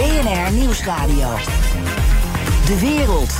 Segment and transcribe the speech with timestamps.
[0.00, 1.36] BNR Nieuwsradio.
[2.66, 3.32] De wereld.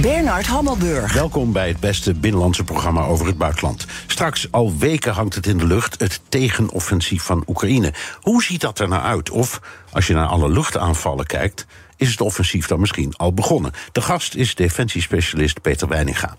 [0.00, 1.12] Bernard Hammelburg.
[1.12, 3.86] Welkom bij het beste binnenlandse programma over het buitenland.
[4.06, 7.92] Straks al weken hangt het in de lucht, het tegenoffensief van Oekraïne.
[8.20, 9.30] Hoe ziet dat er nou uit?
[9.30, 9.60] Of,
[9.92, 11.66] als je naar alle luchtaanvallen kijkt,
[11.96, 13.72] is het offensief dan misschien al begonnen.
[13.92, 16.36] De gast is defensiespecialist Peter Weininga.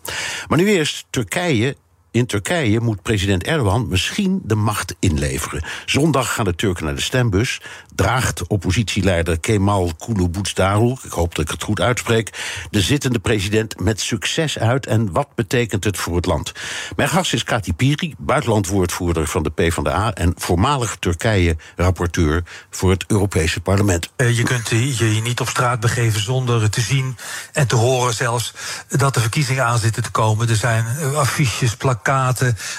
[0.48, 1.76] Maar nu eerst Turkije
[2.16, 5.66] in Turkije moet president Erdogan misschien de macht inleveren.
[5.86, 7.62] Zondag gaan de Turken naar de stembus.
[7.96, 12.30] Draagt oppositieleider Kemal Kılıçdaroğlu, ik hoop dat ik het goed uitspreek,
[12.70, 14.86] de zittende president met succes uit.
[14.86, 16.52] En wat betekent het voor het land?
[16.96, 23.62] Mijn gast is Kati Piri, buitenlandwoordvoerder van de PvdA en voormalig Turkije-rapporteur voor het Europese
[23.62, 24.10] parlement.
[24.16, 27.18] Eh, je kunt je niet op straat begeven zonder te zien
[27.54, 28.54] en te horen zelfs
[28.88, 30.50] dat de verkiezingen aan zitten te komen.
[30.50, 32.04] Er zijn eh, affiches, plakaten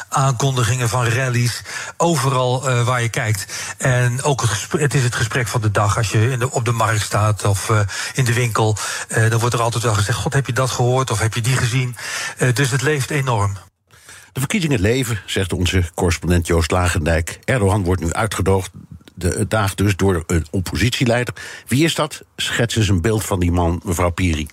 [0.08, 1.62] aankondigingen van rallies.
[1.96, 3.74] Overal uh, waar je kijkt.
[3.78, 5.96] En ook het, het, is het gesprek van de dag.
[5.96, 7.80] Als je in de, op de markt staat of uh,
[8.14, 8.76] in de winkel.
[9.08, 11.40] Uh, dan wordt er altijd wel gezegd: God, heb je dat gehoord of heb je
[11.40, 11.96] die gezien?
[12.54, 13.56] dus het leeft enorm.
[14.36, 17.38] De verkiezingen leven, zegt onze correspondent Joost Lagendijk.
[17.44, 18.70] Erdogan wordt nu uitgedoogd.
[19.14, 21.34] De dag dus door een oppositieleider.
[21.66, 22.22] Wie is dat?
[22.36, 24.46] Schets eens een beeld van die man, mevrouw Piri.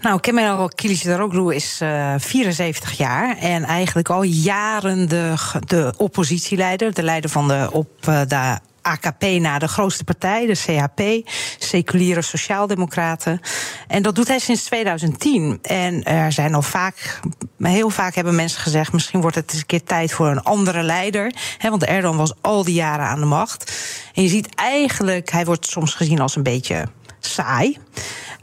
[0.00, 5.34] Nou, Kemal Kılıçdaroğlu is uh, 74 jaar en eigenlijk al jaren de,
[5.66, 11.30] de oppositieleider, de leider van de op de AKP na de grootste partij, de CHP,
[11.58, 13.40] Seculiere Sociaaldemocraten.
[13.88, 15.58] En dat doet hij sinds 2010.
[15.62, 17.20] En er zijn al vaak,
[17.58, 20.82] heel vaak hebben mensen gezegd: misschien wordt het eens een keer tijd voor een andere
[20.82, 21.32] leider.
[21.60, 23.72] Want Erdogan was al die jaren aan de macht.
[24.14, 26.84] En je ziet eigenlijk, hij wordt soms gezien als een beetje
[27.20, 27.78] saai.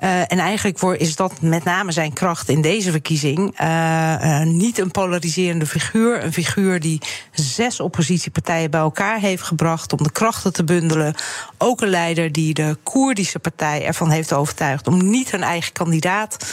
[0.03, 3.59] Uh, en eigenlijk is dat met name zijn kracht in deze verkiezing.
[3.61, 6.23] Uh, uh, niet een polariserende figuur.
[6.23, 7.01] Een figuur die
[7.31, 11.15] zes oppositiepartijen bij elkaar heeft gebracht om de krachten te bundelen.
[11.57, 16.45] Ook een leider die de Koerdische partij ervan heeft overtuigd om niet hun eigen kandidaat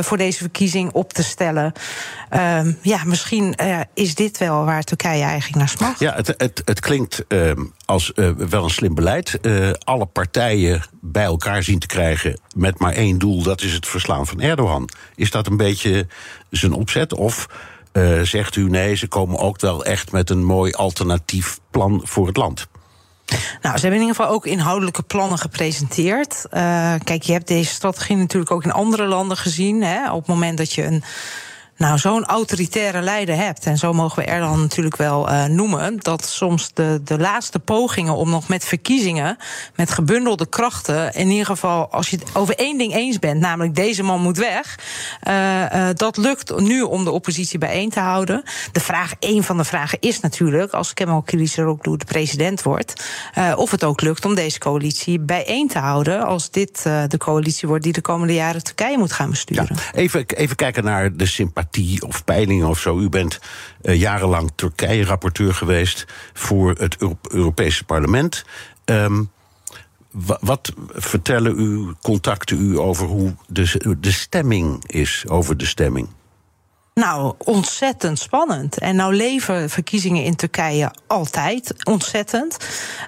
[0.00, 1.72] voor deze verkiezing op te stellen.
[2.28, 3.54] Ehm, ja, misschien
[3.94, 6.00] is dit wel waar Turkije eigenlijk naar smacht.
[6.00, 9.38] Ja, het, het, het klinkt ehm, als wel een slim beleid.
[9.84, 12.19] alle partijen bij elkaar zien te krijgen
[12.54, 14.88] met maar één doel, dat is het verslaan van Erdogan.
[15.14, 16.06] Is dat een beetje
[16.50, 17.14] zijn opzet?
[17.14, 17.48] Of
[17.92, 22.26] uh, zegt u nee, ze komen ook wel echt met een mooi alternatief plan voor
[22.26, 22.68] het land?
[23.62, 26.44] Nou, ze hebben in ieder geval ook inhoudelijke plannen gepresenteerd.
[26.44, 29.82] Uh, kijk, je hebt deze strategie natuurlijk ook in andere landen gezien.
[29.82, 31.02] Hè, op het moment dat je een
[31.80, 36.24] nou zo'n autoritaire leider hebt, en zo mogen we Erdogan natuurlijk wel uh, noemen, dat
[36.24, 39.36] soms de, de laatste pogingen om nog met verkiezingen,
[39.74, 43.74] met gebundelde krachten, in ieder geval als je het over één ding eens bent, namelijk
[43.74, 44.78] deze man moet weg,
[45.28, 48.42] uh, uh, dat lukt nu om de oppositie bijeen te houden.
[48.72, 53.04] De vraag, één van de vragen is natuurlijk, als Kemal Kılıçdaroğlu de president wordt,
[53.56, 57.84] of het ook lukt om deze coalitie bijeen te houden als dit de coalitie wordt
[57.84, 59.68] die de komende jaren Turkije moet gaan besturen.
[59.68, 61.68] Ja, even, even kijken naar de sympathie
[62.06, 62.98] of peilingen of zo.
[62.98, 63.38] U bent
[63.82, 66.96] uh, jarenlang Turkije-rapporteur geweest voor het
[67.28, 68.44] Europese parlement.
[68.84, 69.30] Um,
[70.40, 76.08] wat vertellen u, contacten u over hoe de, de stemming is over de stemming?
[76.94, 78.78] Nou, ontzettend spannend.
[78.78, 82.56] En nou leven verkiezingen in Turkije altijd ontzettend.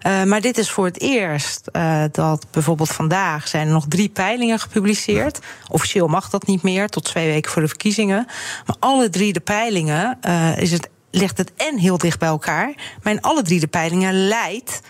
[0.07, 4.09] Uh, maar dit is voor het eerst uh, dat bijvoorbeeld vandaag zijn er nog drie
[4.09, 5.39] peilingen gepubliceerd.
[5.69, 8.27] Officieel mag dat niet meer, tot twee weken voor de verkiezingen.
[8.67, 12.75] Maar alle drie de peilingen uh, is het, ligt het en heel dicht bij elkaar.
[13.03, 14.81] Maar in alle drie de peilingen leidt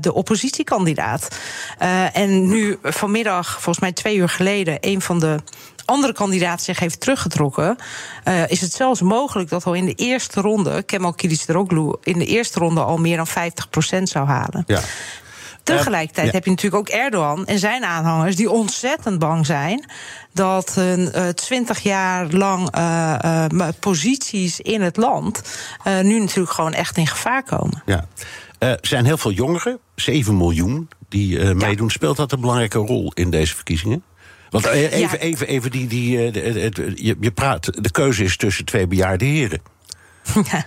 [0.00, 1.28] de oppositiekandidaat.
[2.12, 5.36] En nu vanmiddag, volgens mij twee uur geleden, een van de
[5.90, 7.76] andere kandidaat zich heeft teruggetrokken,
[8.24, 12.26] uh, is het zelfs mogelijk dat al in de eerste ronde Kemal Kılıçdaroğlu in de
[12.26, 14.64] eerste ronde al meer dan 50% zou halen.
[14.66, 14.80] Ja.
[15.62, 16.32] Tegelijkertijd ja.
[16.32, 19.90] heb je natuurlijk ook Erdogan en zijn aanhangers die ontzettend bang zijn
[20.32, 25.42] dat een uh, twintig jaar lang uh, posities in het land
[26.02, 27.82] nu natuurlijk gewoon echt in gevaar komen.
[27.86, 28.06] Ja.
[28.58, 31.90] Er zijn heel veel jongeren, 7 miljoen, die meedoen.
[31.90, 34.02] Speelt dat een belangrijke rol in deze verkiezingen?
[34.50, 35.18] Want even, ja.
[35.18, 39.60] even, even die, die, je, je praat, de keuze is tussen twee bejaarde heren.
[40.52, 40.64] Ja.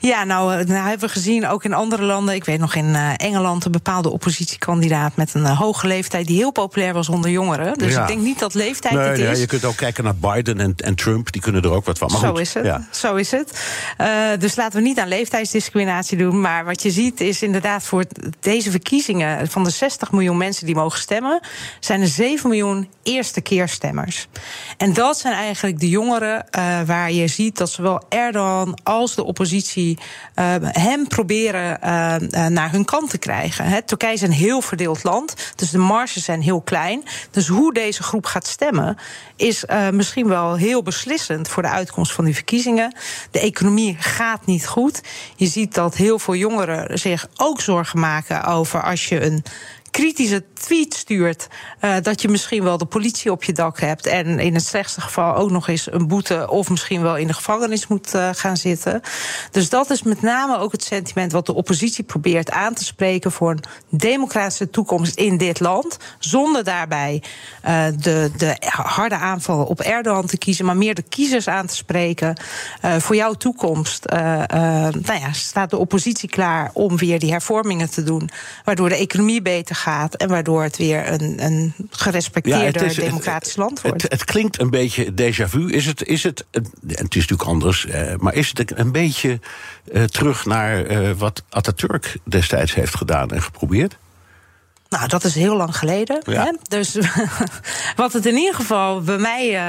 [0.00, 2.34] Ja, nou, nou, hebben we gezien ook in andere landen.
[2.34, 6.36] Ik weet nog in uh, Engeland een bepaalde oppositiekandidaat met een uh, hoge leeftijd die
[6.36, 7.78] heel populair was onder jongeren.
[7.78, 8.00] Dus Ja.
[8.00, 9.40] ik denk niet dat leeftijd Nee, het ja, is.
[9.40, 12.08] je kunt ook kijken naar Biden en, en Trump, die kunnen er ook wat van.
[12.10, 12.64] Maar Zo goed, is het.
[12.64, 12.86] Ja.
[12.90, 13.60] Zo is het.
[13.96, 16.40] Eh, dus laten we niet aan leeftijdsdiscriminatie doen.
[16.40, 18.04] Maar wat je ziet is inderdaad voor
[18.40, 19.48] deze verkiezingen...
[19.48, 21.40] van de 60 miljoen mensen die mogen stemmen...
[21.80, 24.28] zijn er 7 miljoen eerste keer stemmers.
[24.76, 27.56] En dat zijn eigenlijk de jongeren eh, waar je ziet...
[27.58, 29.98] dat zowel Erdogan als de oppositie
[30.34, 33.84] eh, hem proberen eh, eh, naar hun kant te krijgen.
[33.84, 37.02] Turkije is een heel verdeeld land, dus de marges zijn heel klein.
[37.30, 38.96] Dus hoe deze groep gaat stemmen
[39.36, 42.96] is eh, misschien wel heel beslissend voor de uitkomst van die verkiezingen.
[43.30, 45.00] De economie gaat niet goed.
[45.36, 49.44] Je ziet dat heel veel jongeren zich ook zorgen maken over als je een
[49.96, 51.48] kritische tweet stuurt,
[51.80, 55.00] eh, dat je misschien wel de politie op je dak hebt en in het slechtste
[55.00, 58.56] geval ook nog eens een boete of misschien wel in de gevangenis moet eh, gaan
[58.56, 59.00] zitten.
[59.50, 63.32] Dus dat is met name ook het sentiment wat de oppositie probeert aan te spreken
[63.32, 67.22] voor een democratische toekomst in dit land, zonder daarbij
[67.62, 71.76] eh, de, de harde aanval op Erdogan te kiezen, maar meer de kiezers aan te
[71.76, 72.36] spreken
[72.98, 74.04] voor jouw toekomst.
[74.10, 78.30] nou ja, staat de oppositie klaar om weer die hervormingen te doen,
[78.64, 83.80] waardoor de economie beter gaat en waardoor het weer een, een gerespecteerder is- democratisch land
[83.80, 84.02] wordt.
[84.02, 85.72] Het, het klinkt een beetje déjà vu.
[85.72, 89.40] Is het, is het, en het is natuurlijk anders, eh, maar is het een beetje
[89.92, 93.96] eh, terug naar eh, wat Atatürk destijds heeft gedaan en geprobeerd?
[94.88, 96.22] Nou, dat is heel lang geleden.
[96.24, 96.44] Ja.
[96.44, 96.52] Hè?
[96.68, 96.98] Dus
[97.96, 99.60] wat het in ieder geval bij mij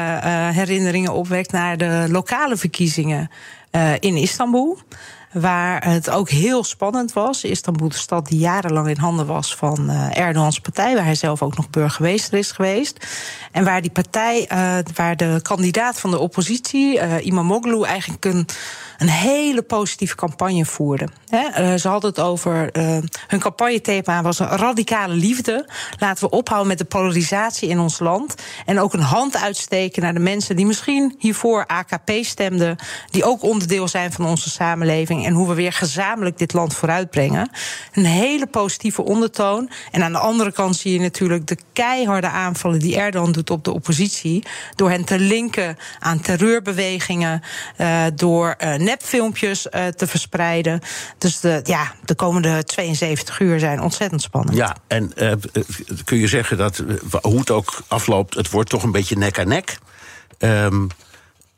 [0.54, 3.32] herinneringen opwekt naar de lokale verkiezingen
[4.00, 4.80] in Istanbul.
[5.32, 7.44] Waar het ook heel spannend was.
[7.44, 10.96] Istanbul, de stad die jarenlang in handen was van eh Erdogans partij.
[10.96, 13.08] Waar hij zelf ook nog burgemeester is geweest.
[13.52, 18.46] En waar die partij, eh, waar de kandidaat van de oppositie, eh Imamoglu, eigenlijk een,
[18.98, 21.08] een hele positieve campagne voerde.
[21.30, 22.72] Eh, ze hadden het over.
[22.72, 22.98] eh,
[23.28, 25.70] hun campagnethema was een radicale liefde.
[25.98, 28.36] Laten we ophouden met de polarisatie in ons land.
[28.66, 32.76] En ook een hand uitsteken naar de mensen die misschien hiervoor AKP stemden.
[33.10, 35.26] Die ook onderdeel zijn van onze samenleving.
[35.26, 37.50] En hoe we weer gezamenlijk dit land vooruitbrengen.
[37.94, 39.70] Een hele positieve ondertoon.
[39.92, 43.64] En aan de andere kant zie je natuurlijk de keiharde aanvallen die Erdogan doet op
[43.64, 44.44] de oppositie.
[44.76, 47.42] Door hen te linken aan terreurbewegingen.
[47.78, 48.56] eh, door
[48.88, 50.82] nepfilmpjes eh, te verspreiden.
[51.18, 54.58] Dus de, ja, de komende 72 uur zijn ontzettend spannend.
[54.58, 55.38] Ja, en eh, eh,
[56.04, 56.84] kun je zeggen dat,
[57.22, 59.78] hoe het ook afloopt, het wordt toch een beetje nek aan nek.
[60.38, 60.88] Ehm,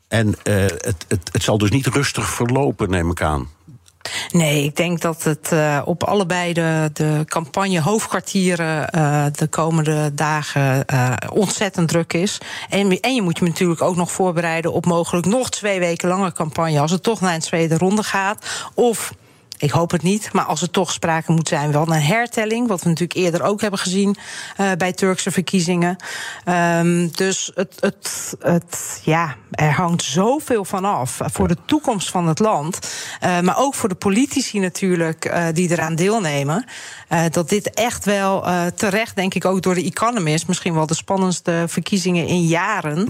[0.08, 3.48] en het, het, het zal dus niet rustig verlopen, neem ik aan.
[4.32, 10.84] Nee, ik denk dat het uh, op allebei de, de campagne-hoofdkwartieren uh, de komende dagen
[10.92, 12.38] uh, ontzettend druk is.
[12.68, 16.32] En, en je moet je natuurlijk ook nog voorbereiden op mogelijk nog twee weken lange
[16.32, 16.80] campagne.
[16.80, 18.46] Als het toch naar een tweede ronde gaat.
[18.74, 19.12] Of
[19.60, 22.68] ik hoop het niet, maar als er toch sprake moet zijn, wel een hertelling.
[22.68, 24.16] Wat we natuurlijk eerder ook hebben gezien
[24.60, 25.96] uh, bij Turkse verkiezingen.
[26.44, 32.28] Um, dus het, het, het, ja, er hangt zoveel van af voor de toekomst van
[32.28, 32.78] het land.
[33.24, 36.64] Uh, maar ook voor de politici natuurlijk uh, die eraan deelnemen.
[37.30, 40.48] Dat dit echt wel terecht, denk ik, ook door de Economist...
[40.48, 43.08] misschien wel de spannendste verkiezingen in jaren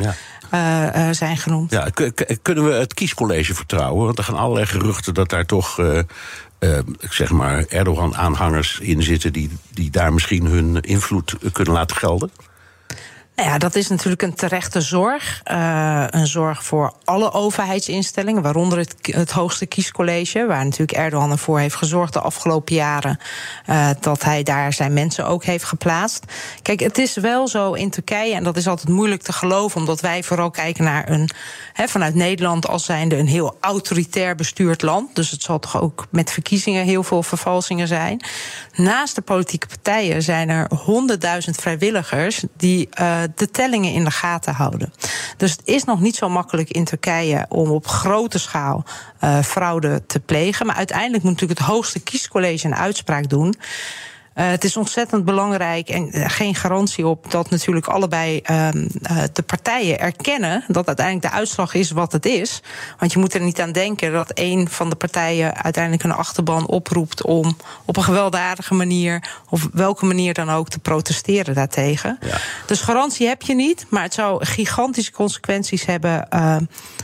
[0.50, 1.12] ja.
[1.12, 1.70] zijn genoemd.
[1.70, 1.88] Ja,
[2.42, 4.04] kunnen we het kiescollege vertrouwen?
[4.04, 5.78] Want er gaan allerlei geruchten dat daar toch...
[5.78, 12.30] Uh, zeg maar Erdogan-aanhangers in zitten die, die daar misschien hun invloed kunnen laten gelden?
[13.40, 15.40] Nou ja, dat is natuurlijk een terechte zorg.
[15.50, 21.58] Uh, een zorg voor alle overheidsinstellingen, waaronder het, het hoogste kiescollege, waar natuurlijk Erdogan ervoor
[21.58, 23.18] heeft gezorgd de afgelopen jaren
[23.66, 26.24] uh, dat hij daar zijn mensen ook heeft geplaatst.
[26.62, 30.00] Kijk, het is wel zo in Turkije, en dat is altijd moeilijk te geloven, omdat
[30.00, 31.30] wij vooral kijken naar een,
[31.72, 35.14] he, vanuit Nederland als zijnde een heel autoritair bestuurd land.
[35.14, 38.24] Dus het zal toch ook met verkiezingen heel veel vervalsingen zijn.
[38.74, 44.54] Naast de politieke partijen zijn er honderdduizend vrijwilligers die uh, de tellingen in de gaten
[44.54, 44.92] houden.
[45.36, 48.84] Dus het is nog niet zo makkelijk in Turkije om op grote schaal
[49.24, 50.66] uh, fraude te plegen.
[50.66, 53.54] Maar uiteindelijk moet natuurlijk het hoogste kiescollege een uitspraak doen.
[54.40, 58.68] Uh, het is ontzettend belangrijk en uh, geen garantie op dat natuurlijk allebei uh,
[59.32, 62.62] de partijen erkennen dat uiteindelijk de uitslag is wat het is.
[62.98, 66.66] Want je moet er niet aan denken dat een van de partijen uiteindelijk een achterban
[66.66, 72.18] oproept om op een gewelddadige manier, of welke manier dan ook, te protesteren daartegen.
[72.20, 72.38] Ja.
[72.66, 76.28] Dus garantie heb je niet, maar het zou gigantische consequenties hebben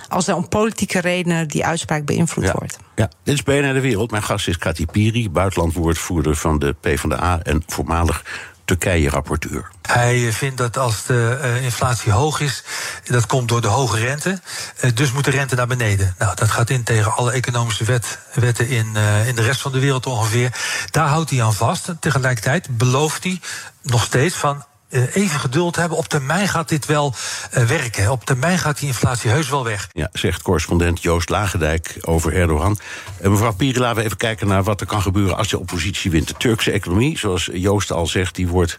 [0.09, 2.53] als er om politieke redenen die uitspraak beïnvloed ja.
[2.53, 2.79] wordt.
[2.95, 4.11] Ja, dit is BNR De Wereld.
[4.11, 7.26] Mijn gast is Kati Piri, buitenlandwoordvoerder van de PvdA...
[7.43, 8.23] en voormalig
[8.65, 9.71] Turkije-rapporteur?
[9.83, 12.63] Hij vindt dat als de uh, inflatie hoog is,
[13.05, 14.41] dat komt door de hoge rente.
[14.85, 16.15] Uh, dus moet de rente naar beneden.
[16.19, 19.73] Nou, dat gaat in tegen alle economische wet, wetten in, uh, in de rest van
[19.73, 20.53] de wereld ongeveer.
[20.91, 21.93] Daar houdt hij aan vast.
[22.01, 23.41] Tegelijkertijd belooft hij
[23.83, 25.99] nog steeds van even geduld hebben.
[25.99, 27.15] Op termijn gaat dit wel
[27.55, 28.11] uh, werken.
[28.11, 29.89] Op termijn gaat die inflatie heus wel weg.
[29.93, 32.79] Ja, zegt correspondent Joost Lagendijk over Erdogan.
[33.23, 36.11] Uh, mevrouw Pieri, laten we even kijken naar wat er kan gebeuren als de oppositie
[36.11, 36.29] wint.
[36.29, 38.79] De Turkse economie, zoals Joost al zegt, die wordt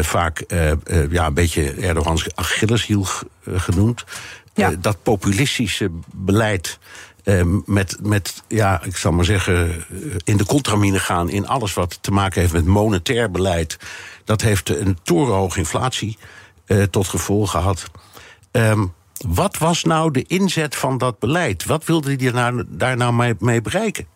[0.00, 0.44] vaak
[1.10, 3.06] ja, een beetje Erdogans Achilleshiel
[3.46, 4.04] genoemd.
[4.54, 4.70] Ja.
[4.70, 6.78] dat populistische beleid.
[7.64, 9.84] met, met, ja, ik zal maar zeggen,
[10.24, 13.78] in de contramine gaan in alles wat te maken heeft met monetair beleid.
[14.26, 16.18] Dat heeft een torenhoge inflatie
[16.66, 17.90] uh, tot gevolg gehad.
[18.50, 18.94] Um,
[19.26, 21.64] wat was nou de inzet van dat beleid?
[21.64, 24.06] Wat wilde hij nou, daar nou mee, mee bereiken?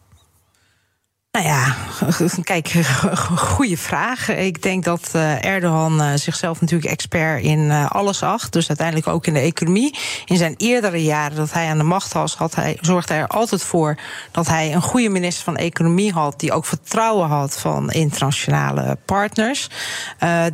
[1.33, 1.77] Nou ja,
[2.43, 2.69] kijk,
[3.57, 4.29] goede vraag.
[4.29, 8.53] Ik denk dat uh, Erdogan uh, zichzelf natuurlijk expert in uh, alles acht.
[8.53, 9.99] Dus uiteindelijk ook in de economie.
[10.25, 13.29] In zijn eerdere jaren dat hij aan de macht was, had hij, zorgde hij er
[13.29, 13.97] altijd voor
[14.31, 16.41] dat hij een goede minister van Economie had.
[16.41, 19.69] Die ook vertrouwen had van internationale partners.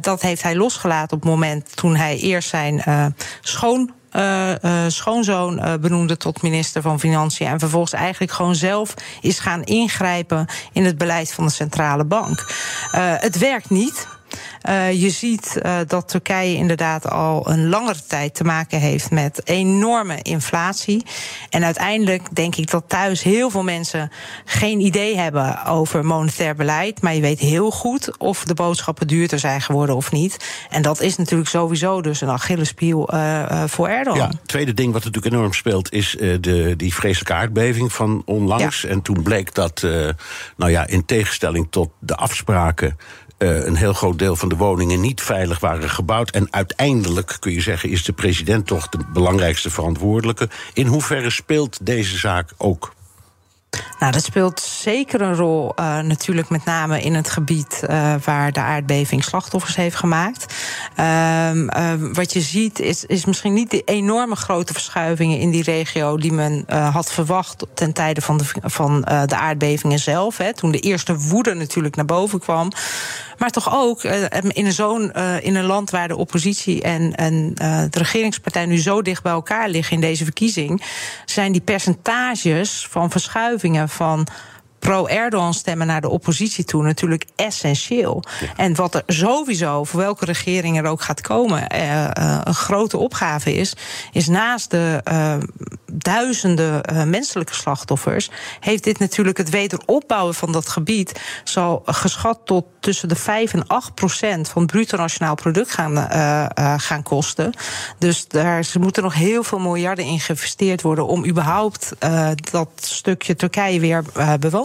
[0.01, 2.83] dat heeft hij losgelaten op het moment toen hij eerst zijn
[3.41, 3.96] schoon uh, uh,
[4.87, 7.47] schoonzoon uh, benoemde tot minister van Financiën.
[7.47, 12.47] En vervolgens eigenlijk gewoon zelf is gaan ingrijpen in het beleid van de centrale bank.
[13.21, 14.07] het werkt niet.
[14.69, 19.41] Uh, je ziet uh, dat Turkije inderdaad al een langere tijd te maken heeft met
[19.45, 21.05] enorme inflatie.
[21.51, 24.11] En uiteindelijk denk ik dat thuis heel veel mensen
[24.45, 27.03] geen idee hebben over monetair beleid.
[27.03, 30.65] Maar je weet heel goed of de boodschappen duurder zijn geworden of niet.
[30.71, 34.21] En dat is natuurlijk sowieso dus een Achillespiel uh, voor Erdogan.
[34.21, 38.83] Ja, het tweede ding wat natuurlijk enorm speelt is de, die vreselijke aardbeving van onlangs.
[38.83, 38.89] Ja.
[38.89, 39.87] En toen bleek dat,
[40.57, 42.97] nou ja, in tegenstelling tot de afspraken
[43.39, 46.31] uh, een heel groot deel van de woningen niet veilig waren gebouwd.
[46.31, 50.49] En uiteindelijk kun je zeggen, is de president toch de belangrijkste verantwoordelijke.
[50.73, 52.95] In hoeverre speelt deze zaak ook?
[53.99, 58.53] Nou, dat speelt zeker een rol, uh, natuurlijk met name in het gebied uh, waar
[58.53, 60.55] de aardbeving slachtoffers heeft gemaakt.
[61.01, 61.51] Uh,
[62.13, 66.33] wat je ziet is, is misschien niet de enorme grote verschuivingen in die regio die
[66.33, 70.37] men had verwacht ten tijde van de, van, de aardbevingen zelf.
[70.37, 72.73] Hè, toen de eerste woede natuurlijk naar boven kwam.
[73.39, 74.05] Maar toch ook
[74.49, 77.55] in, zo'n, in een land waar de oppositie en, en
[77.91, 80.83] de regeringspartij nu zo dicht bij elkaar liggen in deze verkiezing,
[81.25, 84.27] zijn die percentages van verschuivingen van
[84.79, 88.23] pro-Erdogan stemmen naar de oppositie toe natuurlijk essentieel.
[88.41, 88.47] Ja.
[88.57, 92.97] En wat er sowieso, voor welke regering er ook gaat komen, uh, uh, een grote
[92.97, 93.77] opgave is,
[94.13, 95.37] is naast de uh,
[95.93, 98.31] duizenden menselijke slachtoffers,
[98.61, 103.67] heeft dit natuurlijk het wederopbouwen van dat gebied zal geschat tot tussen de 5 en
[103.67, 106.11] 8 procent van het bruto nationaal product gaan,
[106.81, 107.53] gaan kosten.
[107.99, 111.93] Dus daar ze moeten nog heel veel miljarden in geïnvesteerd worden om überhaupt
[112.51, 114.05] dat stukje Turkije weer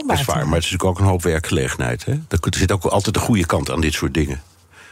[0.08, 2.05] dat is waar, maar het is natuurlijk ook een hoop werkgelegenheid.
[2.05, 2.12] Hè?
[2.12, 4.41] Er zit ook altijd een goede kant aan dit soort dingen.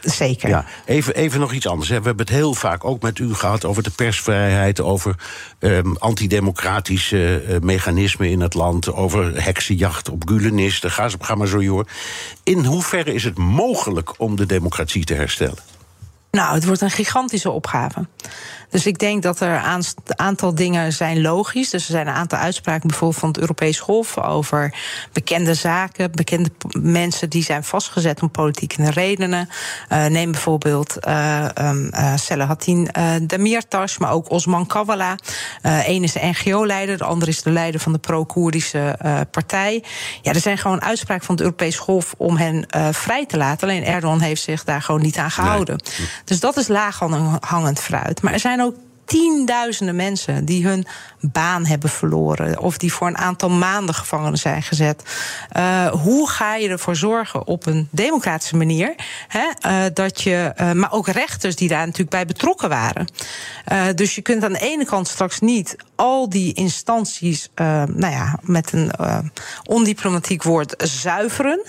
[0.00, 0.48] Zeker.
[0.48, 1.88] Ja, even, even nog iets anders.
[1.88, 1.98] Hè.
[1.98, 5.14] We hebben het heel vaak ook met u gehad over de persvrijheid, over
[5.58, 10.90] um, antidemocratische uh, mechanismen in het land, over heksenjacht op Gulenisten.
[10.90, 11.86] Ga, ga maar zo, joh.
[12.42, 15.58] In hoeverre is het mogelijk om de democratie te herstellen?
[16.30, 18.06] Nou, het wordt een gigantische opgave.
[18.70, 19.84] Dus ik denk dat er een
[20.16, 21.70] aantal dingen zijn logisch.
[21.70, 24.74] Dus er zijn een aantal uitspraken bijvoorbeeld van het Europees Hof over
[25.12, 29.48] bekende zaken, bekende mensen die zijn vastgezet om politieke redenen.
[29.92, 32.88] Uh, neem bijvoorbeeld uh, um, uh, Selahattin
[33.26, 35.18] Demirtas, maar ook Osman Kavala.
[35.62, 38.98] Eén is de NGO-leider, de andere is de leider van de pro-Koerdische
[39.30, 39.84] partij.
[40.22, 43.68] Ja, er zijn gewoon uitspraken van het Europees Hof om hen vrij te laten.
[43.68, 45.80] Alleen Erdogan heeft zich daar gewoon niet aan gehouden.
[45.98, 46.08] Nee.
[46.24, 46.98] Dus dat is laag
[47.40, 48.22] hangend fruit.
[48.22, 48.74] Maar er zijn ook
[49.10, 50.86] tienduizenden mensen die hun
[51.20, 52.58] baan hebben verloren.
[52.58, 55.02] of die voor een aantal maanden gevangen zijn gezet.
[55.56, 58.94] Uh, hoe ga je ervoor zorgen op een democratische manier.
[59.28, 63.06] Hè, uh, dat je, uh, maar ook rechters die daar natuurlijk bij betrokken waren.
[63.94, 67.48] dus je kunt aan de ene kant straks niet al die instanties.
[67.54, 68.90] nou ja, met een
[69.64, 71.62] ondiplomatiek woord zuiveren.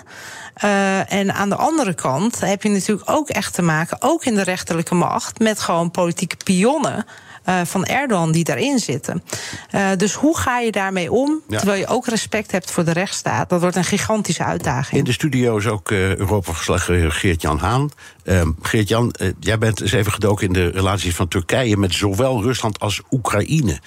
[0.64, 4.36] Uh, en aan de andere kant heb je natuurlijk ook echt te maken, ook in
[4.36, 7.06] de rechterlijke macht, met gewoon politieke pionnen.
[7.50, 9.24] Uh, van Erdogan die daarin zitten.
[9.72, 11.42] Uh, dus hoe ga je daarmee om?
[11.48, 11.58] Ja.
[11.58, 13.50] Terwijl je ook respect hebt voor de rechtsstaat.
[13.50, 14.98] Dat wordt een gigantische uitdaging.
[14.98, 17.90] In de studio is ook uh, Europa-verslaggever Geert-Jan Haan.
[18.62, 23.02] Geert-Jan, jij bent eens even gedoken in de relaties van Turkije met zowel Rusland als
[23.12, 23.80] Oekraïne.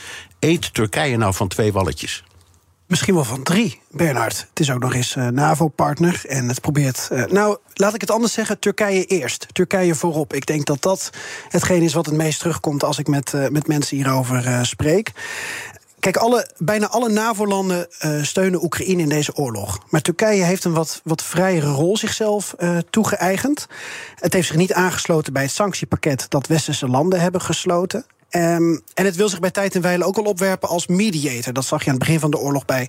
[0.44, 2.24] Eet Turkije nou van twee walletjes?
[2.86, 4.46] Misschien wel van drie, Bernard.
[4.48, 7.08] Het is ook nog eens uh, NAVO-partner en het probeert.
[7.12, 9.46] Uh, nou, laat ik het anders zeggen: Turkije eerst.
[9.52, 10.32] Turkije voorop.
[10.32, 11.10] Ik denk dat dat
[11.48, 15.12] hetgeen is wat het meest terugkomt als ik met, uh, met mensen hierover spreek.
[16.00, 17.88] Kijk, alle, bijna alle NAVO-landen
[18.22, 19.78] steunen Oekraïne in deze oorlog.
[19.88, 22.54] Maar Turkije heeft een wat, wat vrijere rol zichzelf
[22.90, 23.66] toegeëigend.
[24.14, 28.06] Het heeft zich niet aangesloten bij het sanctiepakket dat westerse landen hebben gesloten.
[28.36, 31.52] Um, en het wil zich bij tijd en wijle ook al opwerpen als mediator.
[31.52, 32.88] Dat zag je aan het begin van de oorlog bij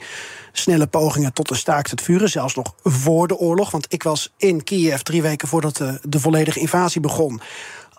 [0.51, 2.29] snelle pogingen tot een staakt het vuren.
[2.29, 3.71] Zelfs nog voor de oorlog.
[3.71, 7.41] Want ik was in Kiev drie weken voordat de, de volledige invasie begon.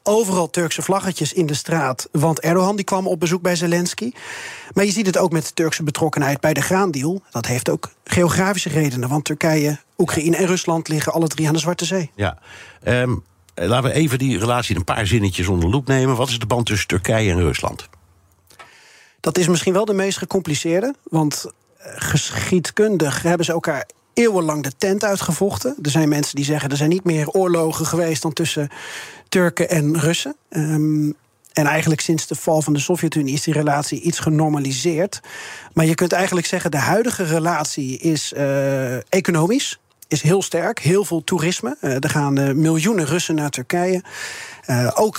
[0.02, 2.08] Overal Turkse vlaggetjes in de straat.
[2.12, 4.12] Want Erdogan die kwam op bezoek bij Zelensky.
[4.72, 7.22] Maar je ziet het ook met de Turkse betrokkenheid bij de graandeal.
[7.30, 9.08] Dat heeft ook geografische redenen.
[9.08, 12.10] Want Turkije, Oekraïne en Rusland liggen alle drie aan de Zwarte Zee.
[12.14, 12.38] Ja.
[12.84, 16.16] Um eh, laten we even die relatie een paar zinnetjes onder loep nemen.
[16.16, 17.88] Wat is de band tussen Turkije en Rusland?
[19.20, 20.94] Dat is misschien wel de meest gecompliceerde.
[21.02, 21.46] Want
[21.76, 25.76] eh, geschiedkundig hebben ze elkaar eeuwenlang de tent uitgevochten.
[25.82, 28.68] Er zijn mensen die zeggen er zijn niet meer oorlogen geweest dan tussen
[29.28, 30.36] Turken en Russen.
[30.50, 31.16] Um,
[31.52, 35.20] en eigenlijk sinds de val van de Sovjet-Unie is die relatie iets genormaliseerd.
[35.72, 40.78] Maar je kunt eigenlijk zeggen, de huidige relatie is uh, economisch is heel sterk.
[40.78, 41.76] Heel veel toerisme.
[41.80, 44.02] Uh, er gaan uh, miljoenen Russen naar Turkije.
[44.66, 45.16] Uh, ook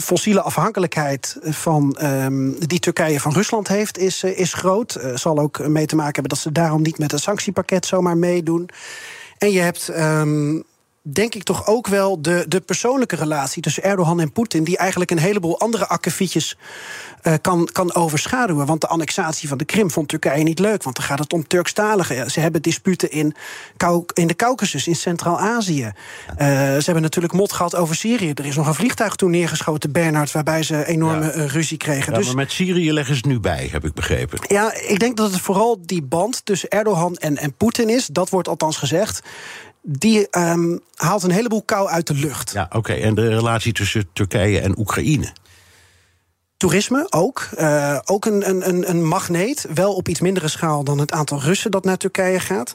[0.00, 4.98] fossiele afhankelijkheid van, um, die Turkije van Rusland heeft, is, is groot.
[5.14, 8.68] zal ook mee te maken hebben dat ze daarom niet met het sanctiepakket zomaar meedoen.
[9.38, 9.88] En je hebt.
[9.98, 10.64] Um,
[11.12, 15.10] denk ik toch ook wel de, de persoonlijke relatie tussen Erdogan en Poetin, die eigenlijk
[15.10, 16.56] een heleboel andere akkefietjes
[17.22, 18.66] uh, kan, kan overschaduwen.
[18.66, 21.46] Want de annexatie van de Krim vond Turkije niet leuk, want dan gaat het om
[21.46, 22.30] Turkstaligen.
[22.30, 23.34] Ze hebben disputen in,
[24.12, 25.84] in de Caucasus, in Centraal-Azië.
[25.84, 25.92] Uh,
[26.36, 28.30] ze hebben natuurlijk mot gehad over Syrië.
[28.34, 31.34] Er is nog een vliegtuig toen neergeschoten, Bernard, waarbij ze enorme ja.
[31.34, 32.12] uh, ruzie kregen.
[32.12, 34.38] Ja, dus, maar met Syrië leggen ze het nu bij, heb ik begrepen.
[34.48, 38.06] Ja, ik denk dat het vooral die band tussen Erdogan en, en Poetin is.
[38.06, 39.22] Dat wordt althans gezegd
[39.88, 42.52] die um, haalt een heleboel kou uit de lucht.
[42.52, 42.76] Ja, oké.
[42.76, 43.00] Okay.
[43.00, 45.32] En de relatie tussen Turkije en Oekraïne?
[46.56, 47.48] Toerisme ook.
[47.58, 49.66] Uh, ook een, een, een magneet.
[49.74, 52.74] Wel op iets mindere schaal dan het aantal Russen dat naar Turkije gaat.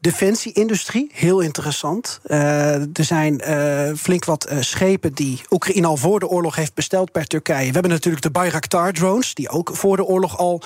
[0.00, 2.20] Defensieindustrie, heel interessant.
[2.26, 6.74] Uh, er zijn uh, flink wat uh, schepen die Oekraïne al voor de oorlog heeft
[6.74, 7.66] besteld per Turkije.
[7.66, 10.62] We hebben natuurlijk de Bayraktar-drones, die ook voor de oorlog al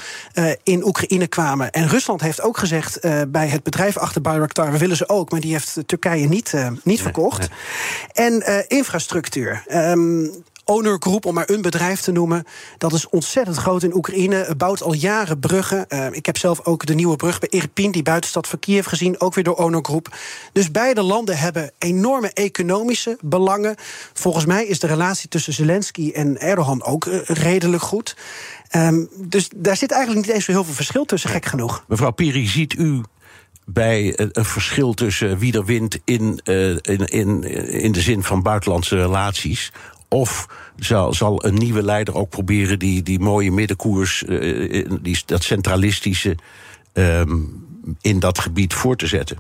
[0.63, 1.71] in Oekraïne kwamen.
[1.71, 5.41] En Rusland heeft ook gezegd bij het bedrijf achter Bayraktar, we willen ze ook, maar
[5.41, 7.39] die heeft Turkije niet, niet verkocht.
[7.39, 8.27] Nee.
[8.27, 9.65] En infrastructuur.
[9.73, 12.45] Um, Owner Group, om maar een bedrijf te noemen.
[12.79, 14.35] Dat is ontzettend groot in Oekraïne.
[14.35, 15.87] Het bouwt al jaren bruggen.
[15.89, 19.21] Uh, ik heb zelf ook de nieuwe brug bij Irpin, die buitenstad van Kiev gezien.
[19.21, 20.17] Ook weer door Owner Group.
[20.53, 23.75] Dus beide landen hebben enorme economische belangen.
[24.13, 28.17] Volgens mij is de relatie tussen Zelensky en Erdogan ook uh, redelijk goed.
[28.77, 31.85] Um, dus daar zit eigenlijk niet eens zo heel veel verschil tussen, gek genoeg.
[31.89, 33.01] Mevrouw Piri, ziet u
[33.67, 38.43] bij een verschil tussen wie er wint in, uh, in, in, in de zin van
[38.43, 39.73] buitenlandse relaties?
[40.15, 45.43] Of zal, zal een nieuwe leider ook proberen die, die mooie middenkoers, uh, die, dat
[45.43, 46.37] centralistische,
[46.93, 47.67] um,
[48.01, 49.39] in dat gebied voor te zetten?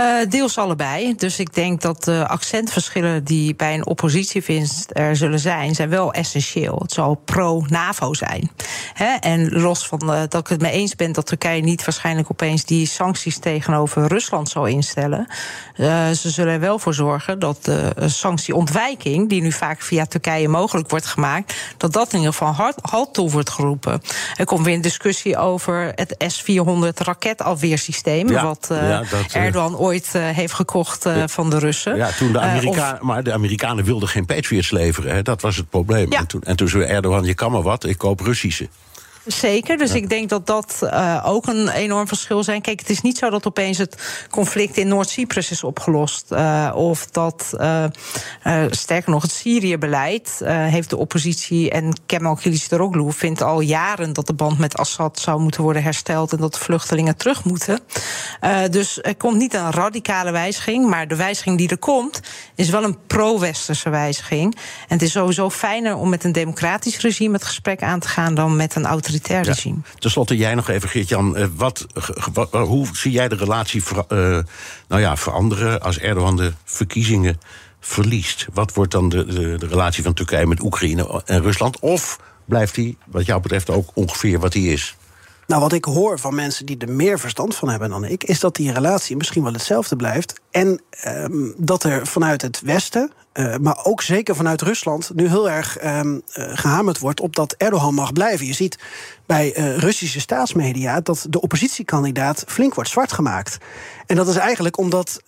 [0.00, 1.14] Uh, deels allebei.
[1.16, 6.12] Dus ik denk dat de accentverschillen die bij een oppositiewinst er zullen zijn, zijn wel
[6.12, 6.78] essentieel.
[6.82, 8.50] Het zal pro-NAVO zijn.
[8.92, 12.30] He, en los van uh, dat ik het mee eens ben dat Turkije niet waarschijnlijk
[12.30, 15.26] opeens die sancties tegenover Rusland zal instellen.
[15.76, 20.48] Uh, ze zullen er wel voor zorgen dat de sanctieontwijking, die nu vaak via Turkije
[20.48, 24.00] mogelijk wordt gemaakt, dat dat in ieder geval hard, halt toe wordt geroepen.
[24.36, 29.87] Er komt weer een discussie over het S-400 raketafweersysteem, ja, wat ja, dat, Erdogan ooit
[29.94, 31.96] uh, heeft gekocht uh, van de Russen.
[31.96, 33.06] Ja, toen de Amerikanen, uh, of...
[33.06, 35.14] maar de Amerikanen wilden geen Patriots leveren.
[35.14, 36.10] Hè, dat was het probleem.
[36.10, 36.18] Ja.
[36.18, 38.68] En, toen, en toen zei Erdogan, je kan maar wat, ik koop Russische.
[39.28, 39.96] Zeker, dus ja.
[39.96, 42.60] ik denk dat dat uh, ook een enorm verschil zijn.
[42.60, 46.32] Kijk, het is niet zo dat opeens het conflict in Noord-Cyprus is opgelost.
[46.32, 47.84] Uh, of dat, uh,
[48.70, 51.70] sterker nog, het Syrië-beleid heeft de oppositie...
[51.70, 56.32] en Kemal Kılıçdaroğlu vindt al jaren dat de band met Assad zou moeten worden hersteld...
[56.32, 57.80] en dat de vluchtelingen terug moeten.
[58.70, 62.20] dus er komt niet een radicale wijziging, maar de wijziging die er komt...
[62.54, 64.54] is wel een pro-westerse wijziging.
[64.54, 68.34] En het is sowieso fijner om met een democratisch regime het gesprek aan te gaan...
[68.34, 69.80] dan met een autoritair autoritair regime.
[69.84, 69.98] Ja.
[69.98, 71.56] Ten slotte, jij nog even, Geert-Jan.
[71.56, 71.86] Wat,
[72.32, 74.38] wat, hoe zie jij de relatie ver, uh,
[74.88, 77.40] nou ja, veranderen als Erdogan de verkiezingen
[77.80, 78.46] verliest?
[78.52, 81.78] Wat wordt dan de, de, de relatie van Turkije met Oekraïne en Rusland?
[81.78, 84.96] Of blijft hij, wat jou betreft, ook ongeveer wat hij is?
[85.46, 88.40] Nou, wat ik hoor van mensen die er meer verstand van hebben dan ik, is
[88.40, 90.40] dat die relatie misschien wel hetzelfde blijft.
[90.50, 95.50] En um, dat er vanuit het Westen uh, maar ook zeker vanuit Rusland, nu heel
[95.50, 98.46] erg um, gehamerd wordt op dat Erdogan mag blijven.
[98.46, 98.78] Je ziet
[99.26, 103.58] bij uh, Russische staatsmedia dat de oppositiekandidaat flink wordt zwart gemaakt.
[104.06, 105.22] En dat is eigenlijk omdat,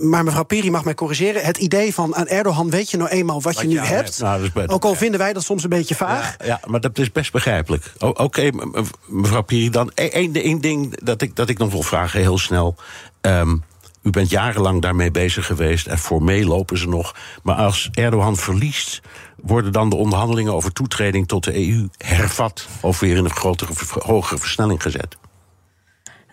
[0.00, 3.42] maar mevrouw Piri mag mij corrigeren, het idee van aan Erdogan weet je nou eenmaal
[3.42, 4.18] wat, wat je nu hebt.
[4.18, 6.34] Nou, ook al vinden wij dat soms een beetje vaag.
[6.38, 7.92] Ja, ja maar dat is best begrijpelijk.
[7.98, 8.52] Oké, okay,
[9.06, 12.76] mevrouw Piri, dan één ding dat ik, dat ik nog wil vragen, heel snel.
[13.20, 13.64] Um,
[14.06, 17.14] u bent jarenlang daarmee bezig geweest en formeel lopen ze nog.
[17.42, 19.00] Maar als Erdogan verliest,
[19.36, 23.72] worden dan de onderhandelingen over toetreding tot de EU hervat of weer in een grotere,
[23.98, 25.16] hogere versnelling gezet?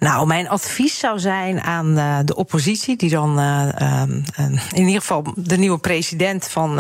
[0.04, 4.02] Nou, mijn advies zou zijn aan uh, de oppositie, die dan uh, uh,
[4.72, 6.80] in ieder geval de nieuwe president van,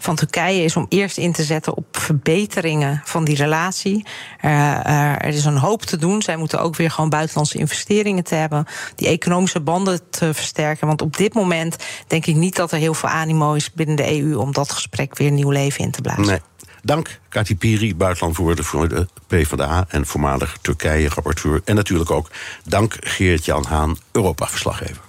[0.00, 4.06] van Turkije is, om eerst in te zetten op verbeteringen van die relatie.
[4.40, 6.22] er is een hoop te doen.
[6.22, 10.86] Zij moeten ook weer gewoon buitenlandse investeringen te hebben, die economische banden te versterken.
[10.86, 14.20] Want op dit moment denk ik niet dat er heel veel animo is binnen de
[14.20, 16.26] EU om dat gesprek weer nieuw leven in te blazen.
[16.26, 16.40] Nee.
[16.86, 21.60] Dank Kati Piri, voor de PvdA en voormalig Turkije-rapporteur.
[21.64, 22.30] En natuurlijk ook
[22.64, 25.02] dank Geert-Jan Haan, Europa-verslaggever.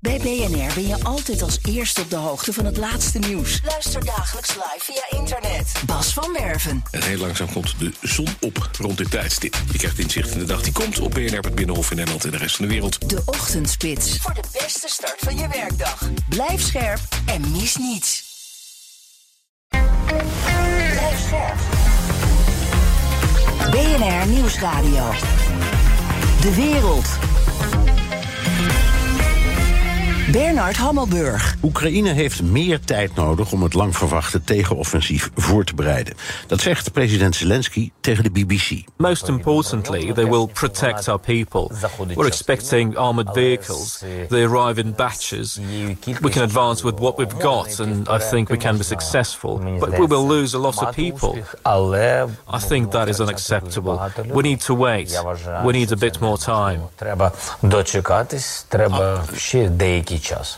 [0.00, 3.60] Bij BNR ben je altijd als eerste op de hoogte van het laatste nieuws.
[3.64, 5.72] Luister dagelijks live via internet.
[5.86, 6.82] Bas van Werven.
[6.90, 9.56] En heel langzaam komt de zon op rond dit tijdstip.
[9.72, 12.30] Je krijgt inzicht in de dag die komt op BNR, het Binnenhof in Nederland en
[12.30, 13.08] de rest van de wereld.
[13.08, 14.18] De Ochtendspits.
[14.18, 16.10] Voor de beste start van je werkdag.
[16.28, 18.31] Blijf scherp en mis niets.
[23.72, 25.10] BNR Nieuwsradio.
[26.40, 27.31] De wereld.
[30.32, 31.56] Bernard Hammelburg.
[31.62, 36.14] Oekraïne heeft meer tijd nodig om het lang verwachte tegenoffensief voor te bereiden.
[36.46, 38.82] Dat zegt president Zelensky tegen de BBC.
[38.96, 41.70] Most importantly, they will protect our people.
[42.14, 44.02] We're expecting armored vehicles.
[44.28, 45.60] They arrive in batches.
[46.20, 49.60] We can advance with what we've got and I think we can be successful.
[49.78, 51.38] But we will lose a lot of people.
[52.54, 54.00] I think that is unacceptable.
[54.32, 55.22] We need to wait.
[55.64, 56.80] We need a bit more time.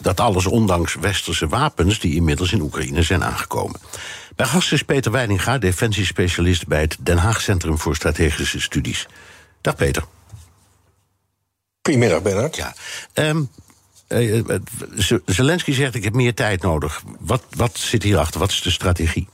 [0.00, 3.80] Dat alles ondanks westerse wapens die inmiddels in Oekraïne zijn aangekomen.
[4.36, 9.06] Bij gast is Peter Weidinga, defensiespecialist bij het Den Haag Centrum voor Strategische Studies.
[9.60, 10.04] Dag Peter.
[11.82, 12.56] Goedemiddag Bernard.
[12.56, 12.74] Ja.
[13.14, 13.50] Um,
[15.26, 17.02] Zelensky zegt ik heb meer tijd nodig.
[17.20, 18.40] Wat, wat zit hierachter?
[18.40, 19.28] Wat is de strategie?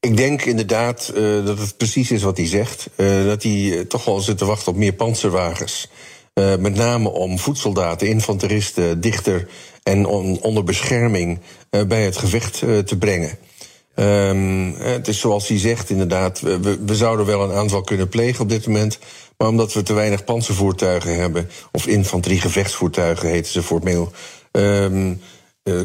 [0.00, 2.88] Ik denk inderdaad uh, dat het precies is wat hij zegt.
[2.96, 5.88] Uh, dat hij toch wel zit te wachten op meer panzerwagens.
[6.34, 9.48] Uh, met name om voedsoldaten, infanteristen dichter
[9.82, 11.38] en on, onder bescherming
[11.70, 13.38] uh, bij het gevecht uh, te brengen.
[13.94, 18.42] Um, het is zoals hij zegt, inderdaad, we, we zouden wel een aanval kunnen plegen
[18.42, 18.98] op dit moment.
[19.36, 24.12] Maar omdat we te weinig panzervoertuigen hebben, of infanteriegevechtsvoertuigen heten ze formeel,
[24.52, 25.20] um,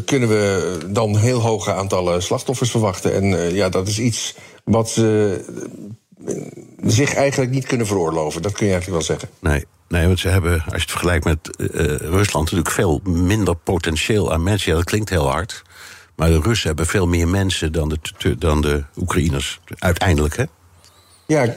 [0.06, 3.14] kunnen we dan heel hoge aantallen slachtoffers verwachten.
[3.14, 5.46] En ja, dat is iets wat ze
[6.86, 8.42] zich eigenlijk niet kunnen veroorloven.
[8.42, 9.38] Dat kun je eigenlijk wel zeggen.
[9.40, 9.66] Nee.
[9.88, 14.34] Nee, want ze hebben, als je het vergelijkt met uh, Rusland, natuurlijk veel minder potentieel
[14.34, 14.72] aan mensen.
[14.72, 15.64] Ja, dat klinkt heel hard.
[16.16, 19.60] Maar de Russen hebben veel meer mensen dan de, dan de Oekraïners.
[19.78, 20.44] Uiteindelijk, hè?
[21.26, 21.56] Ja,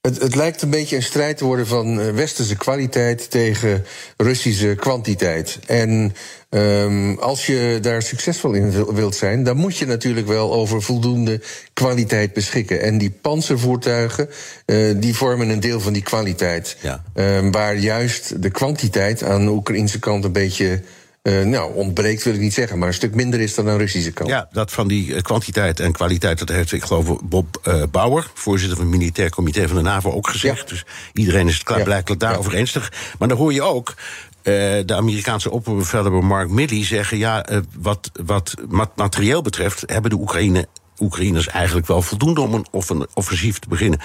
[0.00, 3.84] het, het, lijkt een beetje een strijd te worden van eh, westerse kwaliteit tegen
[4.16, 5.58] Russische kwantiteit.
[5.66, 6.14] En
[6.54, 11.40] um, als je daar succesvol in wilt zijn, dan moet je natuurlijk wel over voldoende
[11.72, 12.80] kwaliteit beschikken.
[12.80, 14.28] En die panzervoertuigen,
[14.66, 16.76] uh, die vormen een deel van die kwaliteit.
[16.80, 17.02] Ja.
[17.14, 20.82] Um, waar juist de kwantiteit aan de Oekraïnse kant een beetje
[21.22, 23.78] uh, nou, ontbreekt wil ik niet zeggen, maar een stuk minder is dan aan de
[23.78, 24.28] Russische kant.
[24.28, 28.30] Ja, dat van die eh, kwantiteit en kwaliteit, dat heeft, ik geloof, Bob uh, Bauer,
[28.34, 30.60] voorzitter van het Militair Comité van de NAVO, ook gezegd.
[30.60, 30.66] Ja.
[30.66, 32.28] Dus iedereen is het klaarblijkelijk ja.
[32.28, 32.78] daarover eens.
[33.18, 33.94] Maar dan hoor je ook
[34.42, 34.54] uh,
[34.86, 38.54] de Amerikaanse opperbevelhebber Mark Milley zeggen: ja, uh, wat, wat
[38.94, 40.66] materieel betreft, hebben de Oekraïne,
[40.98, 42.54] Oekraïners eigenlijk wel voldoende om
[42.88, 44.00] een offensief te beginnen.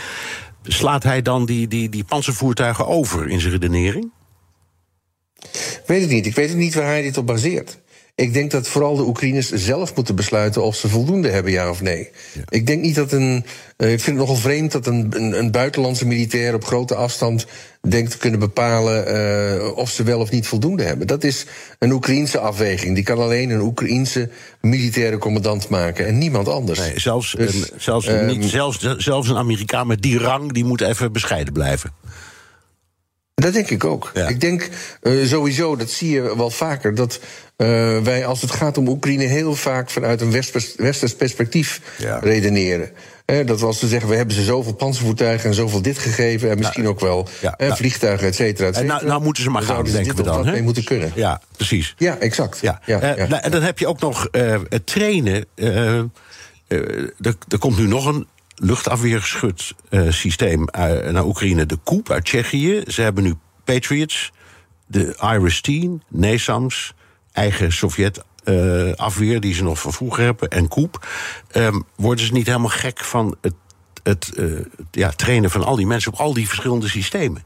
[0.64, 4.12] Slaat hij dan die, die, die panzervoertuigen over in zijn redenering?
[5.86, 6.26] Weet het niet.
[6.26, 7.80] Ik weet niet waar hij dit op baseert.
[8.20, 11.82] Ik denk dat vooral de Oekraïners zelf moeten besluiten of ze voldoende hebben, ja of
[11.82, 12.10] nee.
[12.34, 12.42] Ja.
[12.50, 13.46] Ik denk niet dat een.
[13.78, 17.46] Uh, ik vind het nogal vreemd dat een, een, een, buitenlandse militair op grote afstand
[17.82, 19.16] denkt te kunnen bepalen
[19.62, 21.08] uh, of ze wel of niet voldoende hebben.
[21.08, 21.46] Dat is
[21.80, 22.96] een Oekraïense afweging.
[22.96, 24.30] Die kan alleen een Oekraïense
[24.62, 26.80] militaire commandant maken en niemand anders.
[26.80, 30.82] Nee, zelfs, dus, een, zelfs, niet, zelfs, zelfs een Amerikaan met die rang die moet
[30.82, 31.92] even bescheiden blijven.
[33.42, 34.12] Dat denk ik ook.
[34.28, 34.70] Ik denk
[35.02, 37.20] uh, sowieso, dat zie je wel vaker, dat
[37.58, 40.32] uh, wij als het gaat om Oekraïne heel vaak vanuit een
[40.78, 42.20] westers perspectief ja.
[42.20, 42.90] redeneren.
[43.46, 46.50] dat was te zeggen, we hebben ze zoveel panzervoertuigen en zoveel dit gegeven.
[46.50, 48.94] En misschien ook wel ja, nou, vliegtuigen, et cetera, et cetera.
[48.94, 50.46] Nou, nou, moeten ze maar gaan, denken we dan.
[50.46, 51.12] mee moeten kunnen.
[51.16, 51.96] Ja, precies.
[51.98, 52.60] Ja, exact.
[52.62, 52.82] Ja.
[52.86, 54.28] Uh, nou, en dan heb je ook nog
[54.70, 55.46] het trainen.
[55.56, 56.10] er,
[57.48, 58.28] er komt nu nog een
[58.60, 60.66] luchtafweerschutsysteem
[61.12, 61.66] naar Oekraïne.
[61.66, 62.84] De Koep uit Tsjechië.
[62.88, 64.32] Ze hebben nu Patriots,
[64.86, 66.94] de Iris-10, NASAMS
[67.32, 71.08] eigen Sovjet-afweer uh, die ze nog van vroeger hebben, en Koep.
[71.56, 73.54] Um, worden ze niet helemaal gek van het,
[74.04, 74.60] het uh,
[74.92, 77.44] ja, trainen van al die mensen op al die verschillende systemen?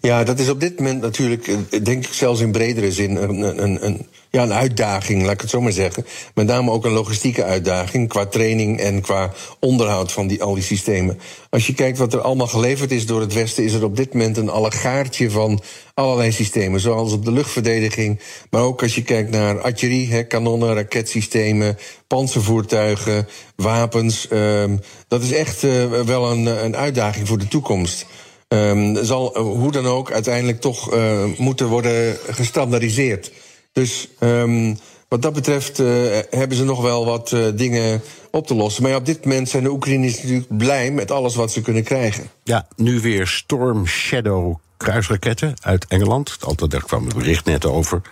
[0.00, 3.62] Ja, dat is op dit moment natuurlijk, eh, denk ik zelfs in bredere zin, een,
[3.62, 6.06] een, een, ja, een uitdaging, laat ik het zo maar zeggen.
[6.34, 10.62] Met name ook een logistieke uitdaging qua training en qua onderhoud van die, al die
[10.62, 11.18] systemen.
[11.50, 14.12] Als je kijkt wat er allemaal geleverd is door het Westen, is er op dit
[14.12, 15.62] moment een allegaartje van
[15.94, 16.80] allerlei systemen.
[16.80, 23.28] Zoals op de luchtverdediging, maar ook als je kijkt naar artillerie, hè, kanonnen, raketsystemen, panzervoertuigen,
[23.56, 24.28] wapens.
[24.32, 28.06] Um, dat is echt uh, wel een, een uitdaging voor de toekomst.
[28.54, 33.32] Um, zal uh, hoe dan ook uiteindelijk toch uh, moeten worden gestandardiseerd.
[33.72, 35.86] Dus um, wat dat betreft uh,
[36.30, 38.82] hebben ze nog wel wat dingen op te lossen.
[38.82, 42.30] Maar op dit moment zijn de Oekraïners natuurlijk blij met alles wat ze kunnen krijgen.
[42.42, 46.36] Ja, nu weer Storm Shadow kruisraketten uit Engeland.
[46.40, 48.02] Altijd, daar kwam het bericht net over.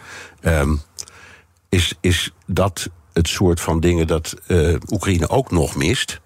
[0.43, 0.81] Um,
[1.69, 4.35] is, is dat het soort van dingen dat
[4.91, 6.21] Oekraïne ook nog mist?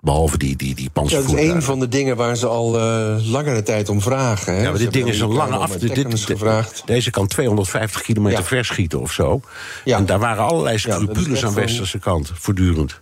[0.00, 0.90] Behalve die, die, die.
[0.94, 4.54] Ja, dat is een van de dingen waar ze al uh, langere tijd om vragen.
[4.54, 4.62] Hè?
[4.62, 5.76] Ja, maar dit ding is een lange af.
[5.76, 6.82] Dit.
[6.84, 8.44] Deze kan 250 kilometer ja.
[8.44, 9.40] verschieten of zo.
[9.84, 9.96] Ja.
[9.96, 13.00] En daar waren allerlei scrupules aan westerse kant, voortdurend.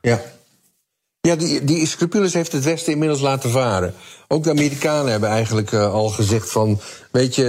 [0.00, 0.20] Ja.
[1.22, 3.94] Ja, die, die scrupules heeft het Westen inmiddels laten varen.
[4.28, 6.80] Ook de Amerikanen hebben eigenlijk uh, al gezegd van...
[7.10, 7.44] weet je,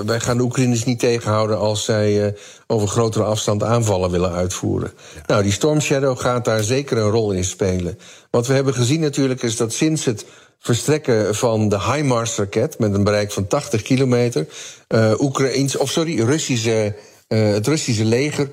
[0.00, 1.58] uh, wij gaan de Oekraïners niet tegenhouden...
[1.58, 2.32] als zij uh,
[2.66, 4.92] over grotere afstand aanvallen willen uitvoeren.
[5.14, 5.20] Ja.
[5.26, 7.98] Nou, die Storm Shadow gaat daar zeker een rol in spelen.
[8.30, 10.24] Wat we hebben gezien natuurlijk is dat sinds het
[10.58, 12.78] verstrekken van de HIMARS-raket...
[12.78, 14.46] met een bereik van 80 kilometer...
[15.18, 16.94] Oekraïns, of sorry, Russische,
[17.28, 18.50] het Russische leger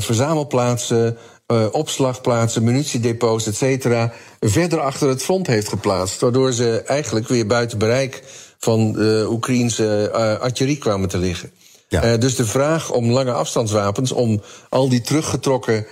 [0.00, 1.18] verzamelplaatsen
[1.52, 6.20] uh, opslagplaatsen, munitiedepots, et cetera, verder achter het front heeft geplaatst.
[6.20, 8.22] Waardoor ze eigenlijk weer buiten bereik
[8.58, 11.50] van de Oekraïnse uh, artillerie kwamen te liggen.
[11.88, 12.12] Ja.
[12.12, 15.86] Uh, dus de vraag om lange afstandswapens, om al die teruggetrokken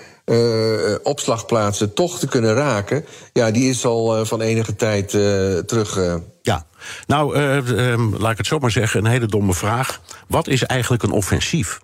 [1.03, 5.09] opslagplaatsen toch te kunnen raken, ja, die is al van enige tijd
[5.69, 6.19] terug.
[6.43, 6.67] Ja,
[7.07, 7.37] nou,
[8.19, 10.01] laat ik het zo maar zeggen, een hele domme vraag.
[10.29, 11.81] Wat is eigenlijk een offensief?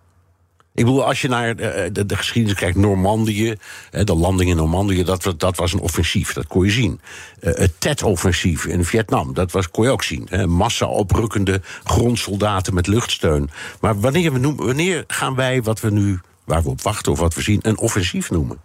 [0.75, 3.55] Ik bedoel, als je naar de, de, de geschiedenis kijkt, Normandië,
[3.91, 7.01] de landing in Normandië, dat, dat was een offensief, dat kon je zien.
[7.41, 10.29] Het Tet-offensief in Vietnam, dat was, kon je ook zien.
[10.49, 13.51] Massa oprukkende grondsoldaten met luchtsteun.
[13.81, 17.35] Maar wanneer, we wanneer gaan wij wat we nu, waar we op wachten of wat
[17.35, 18.61] we zien, een offensief noemen?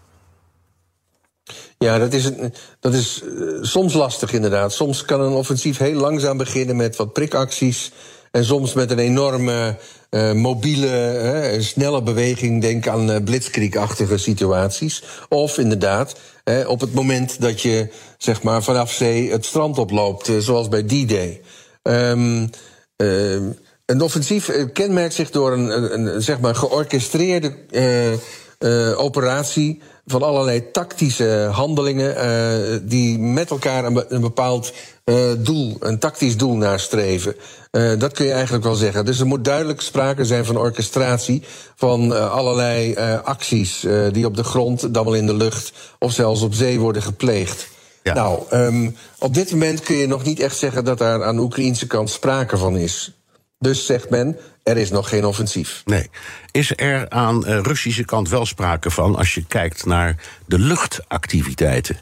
[1.77, 2.31] Ja, dat is,
[2.79, 3.23] dat is
[3.61, 4.73] soms lastig inderdaad.
[4.73, 7.91] Soms kan een offensief heel langzaam beginnen met wat prikacties.
[8.31, 9.77] En soms met een enorme
[10.09, 12.61] uh, mobiele, snelle beweging.
[12.61, 15.03] Denk aan uh, blitzkriegachtige situaties.
[15.29, 16.15] Of inderdaad,
[16.67, 17.87] op het moment dat je
[18.17, 21.41] zeg maar, vanaf zee het strand oploopt, zoals bij D-Day.
[21.81, 22.49] Um,
[23.85, 27.53] een offensief kenmerkt zich door een, een, zeg maar georchestreerde
[28.97, 34.73] operatie van allerlei tactische handelingen die met elkaar een bepaald
[35.05, 37.35] uh, doel, een tactisch doel nastreven.
[37.71, 39.05] Uh, dat kun je eigenlijk wel zeggen.
[39.05, 41.43] Dus er moet duidelijk sprake zijn van orchestratie
[41.75, 46.53] van allerlei acties die op de grond, dan wel in de lucht of zelfs op
[46.53, 47.67] zee worden gepleegd.
[48.03, 48.13] Ja.
[48.13, 51.41] Nou, um, op dit moment kun je nog niet echt zeggen dat daar aan de
[51.41, 53.11] Oekraïnse kant sprake van is.
[53.59, 55.81] Dus zegt men, er is nog geen offensief.
[55.85, 56.09] Nee.
[56.51, 60.15] Is er aan de Russische kant wel sprake van als je kijkt naar
[60.45, 61.99] de luchtactiviteiten?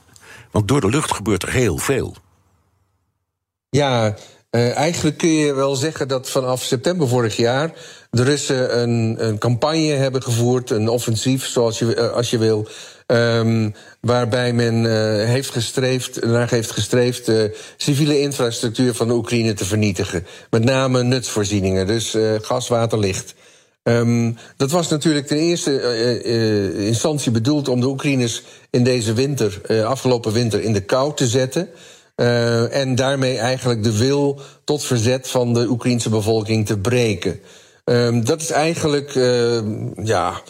[0.52, 2.16] Want door de lucht gebeurt er heel veel.
[3.74, 4.16] Ja,
[4.52, 7.72] uh, eigenlijk kun je wel zeggen dat vanaf september vorig jaar
[8.12, 12.68] de Russen een, een campagne hebben gevoerd, een offensief, zoals je, uh, als je wil,
[13.08, 14.92] Um, waarbij men uh,
[15.30, 20.26] heeft gestreefd, naar heeft gestreefd de civiele infrastructuur van de Oekraïne te vernietigen.
[20.50, 23.34] Met name nutsvoorzieningen, dus gas, water, licht.
[23.84, 26.24] Um, dat was natuurlijk ten eerste
[26.78, 31.70] instantie bedoeld om de Oekraïners in deze winter, afgelopen winter, in de kou te zetten.
[32.16, 37.40] En daarmee eigenlijk de wil tot verzet van de Oekraïnse bevolking te breken.
[37.86, 39.14] Um, dat is eigenlijk,
[40.04, 40.42] ja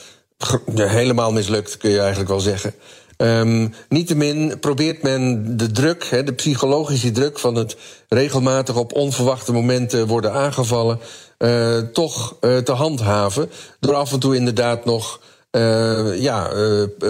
[0.75, 2.73] helemaal mislukt, kun je eigenlijk wel zeggen.
[3.17, 7.75] Um, niettemin probeert men de druk, de psychologische druk van het
[8.09, 10.99] regelmatig op onverwachte momenten worden aangevallen,
[11.37, 13.49] uh, toch uh, te handhaven.
[13.79, 15.21] Door af en toe inderdaad nog
[15.55, 16.51] uh, ja,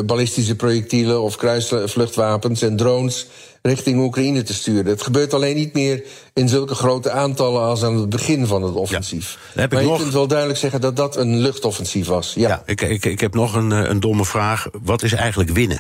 [0.06, 3.28] ballistische projectielen of kruisvluchtwapens en drones
[3.62, 4.86] richting Oekraïne te sturen.
[4.86, 6.04] Het gebeurt alleen niet meer
[6.34, 9.38] in zulke grote aantallen als aan het begin van het offensief.
[9.56, 9.68] Ja.
[9.70, 10.00] Maar je nog...
[10.02, 12.34] kunt wel duidelijk zeggen dat dat een luchtoffensief was.
[12.34, 14.68] Ja, ja ik, ik, ik heb nog een, een domme vraag.
[14.84, 15.80] Wat is eigenlijk winnen?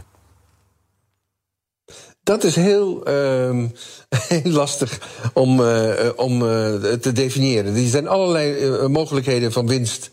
[2.24, 3.64] Dat is heel, uh,
[4.28, 5.00] heel lastig
[5.34, 6.48] om, uh, om uh,
[6.82, 7.76] te definiëren.
[7.76, 10.12] Er zijn allerlei mogelijkheden van winst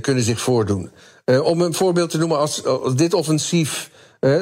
[0.00, 0.90] kunnen zich voordoen.
[1.42, 3.90] Om een voorbeeld te noemen, als, als dit offensief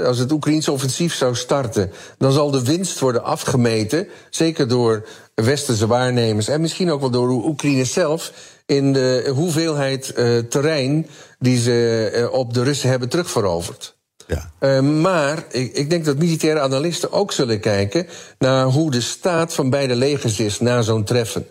[0.05, 5.87] als het Oekraïense offensief zou starten, dan zal de winst worden afgemeten, zeker door westerse
[5.87, 8.33] waarnemers en misschien ook wel door Oekraïne zelf,
[8.67, 10.15] in de hoeveelheid
[10.49, 11.07] terrein
[11.39, 13.97] die ze op de Russen hebben terugveroverd.
[14.27, 14.53] Ja.
[14.61, 18.07] Uh, maar ik, ik, denk dat militaire analisten ook zullen kijken
[18.39, 21.47] naar hoe de staat van beide legers is na zo'n treffen.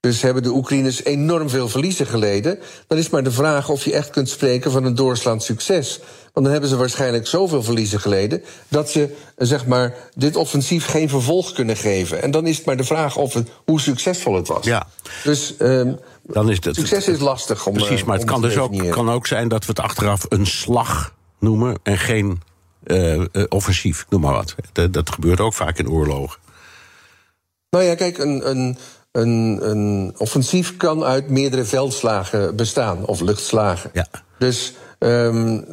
[0.00, 2.58] Dus hebben de Oekraïners enorm veel verliezen geleden.
[2.86, 6.00] Dan is maar de vraag of je echt kunt spreken van een doorslaand succes.
[6.32, 11.08] Want dan hebben ze waarschijnlijk zoveel verliezen geleden dat ze zeg maar, dit offensief geen
[11.08, 12.22] vervolg kunnen geven.
[12.22, 14.64] En dan is het maar de vraag of het, hoe succesvol het was.
[14.64, 14.86] Ja.
[15.24, 17.74] Dus um, dan is het, succes is lastig om.
[17.74, 21.14] Precies, maar het kan dus ook, kan ook zijn dat we het achteraf een slag
[21.38, 22.42] noemen en geen
[22.84, 24.54] uh, offensief, noem maar wat.
[24.72, 26.38] Dat, dat, gebeurt ook vaak in oorlogen.
[27.70, 28.78] Nou ja, kijk, een, een,
[29.12, 33.90] een, een offensief kan uit meerdere veldslagen bestaan, of luchtslagen.
[33.92, 34.06] Ja.
[34.38, 35.64] Dus, um,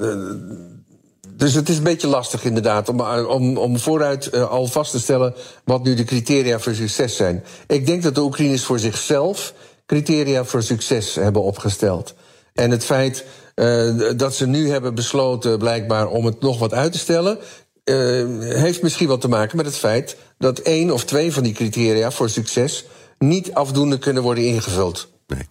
[1.30, 5.00] dus het is een beetje lastig inderdaad om, om, om vooruit uh, al vast te
[5.00, 7.44] stellen wat nu de criteria voor succes zijn.
[7.68, 9.54] Ik denk dat de Oekraïners voor zichzelf
[9.86, 12.14] criteria voor succes hebben opgesteld.
[12.54, 16.92] En het feit uh, dat ze nu hebben besloten, blijkbaar, om het nog wat uit
[16.92, 17.38] te stellen.
[17.86, 17.96] Uh,
[18.40, 22.12] heeft misschien wat te maken met het feit dat één of twee van die criteria
[22.12, 22.86] voor succes
[23.20, 25.14] niet afdoende kunnen worden ingevuld.
[25.28, 25.48] Nee.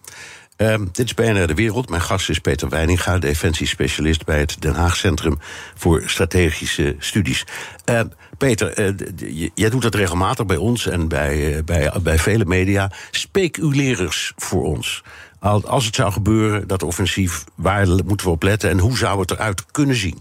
[0.57, 1.89] Um, dit is BNR De Wereld.
[1.89, 5.37] Mijn gast is Peter Weininga, defensiespecialist bij het Den Haag Centrum
[5.75, 7.45] voor Strategische Studies.
[7.89, 8.01] Uh,
[8.37, 12.91] Peter, uh, jij doet dat regelmatig bij ons en bij, uh, bij, bij vele media.
[13.11, 15.03] Speculeerders voor ons.
[15.39, 19.31] Als het zou gebeuren, dat offensief, waar moeten we op letten en hoe zou het
[19.31, 20.19] eruit kunnen zien?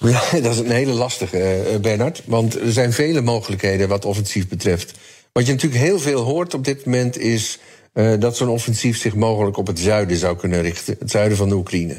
[0.32, 2.22] Ja, dat is een hele lastige, uh, Bernard.
[2.24, 4.98] Want er zijn vele mogelijkheden wat offensief betreft.
[5.32, 7.58] Wat je natuurlijk heel veel hoort op dit moment is
[7.94, 10.96] uh, dat zo'n offensief zich mogelijk op het zuiden zou kunnen richten.
[10.98, 11.96] Het zuiden van de Oekraïne.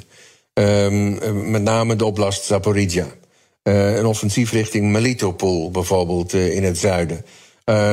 [0.54, 3.08] Um, met name de oblast Zaporizhia.
[3.64, 7.26] Een offensief richting Melitopol bijvoorbeeld in het zuiden.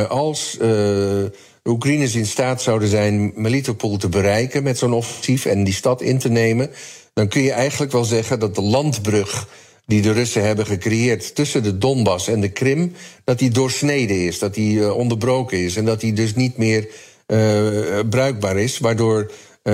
[0.09, 1.31] als de
[1.65, 6.19] Oekraïners in staat zouden zijn Melitopol te bereiken met zo'n offensief en die stad in
[6.19, 6.71] te nemen,
[7.15, 9.49] dan kun je eigenlijk wel zeggen dat de landbrug
[9.87, 12.93] die de Russen hebben gecreëerd tussen de Donbass en de Krim,
[13.25, 16.89] dat die doorsneden is, dat die uh, onderbroken is en dat die dus niet meer
[17.27, 19.31] uh, bruikbaar is, waardoor
[19.63, 19.73] uh,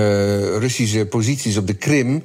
[0.58, 2.24] Russische posities op de Krim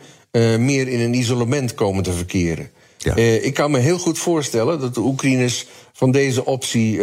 [0.59, 2.69] meer in een isolement komen te verkeren.
[2.97, 3.15] Ja.
[3.15, 6.99] ik kan me heel goed voorstellen dat de Oekraïners van deze optie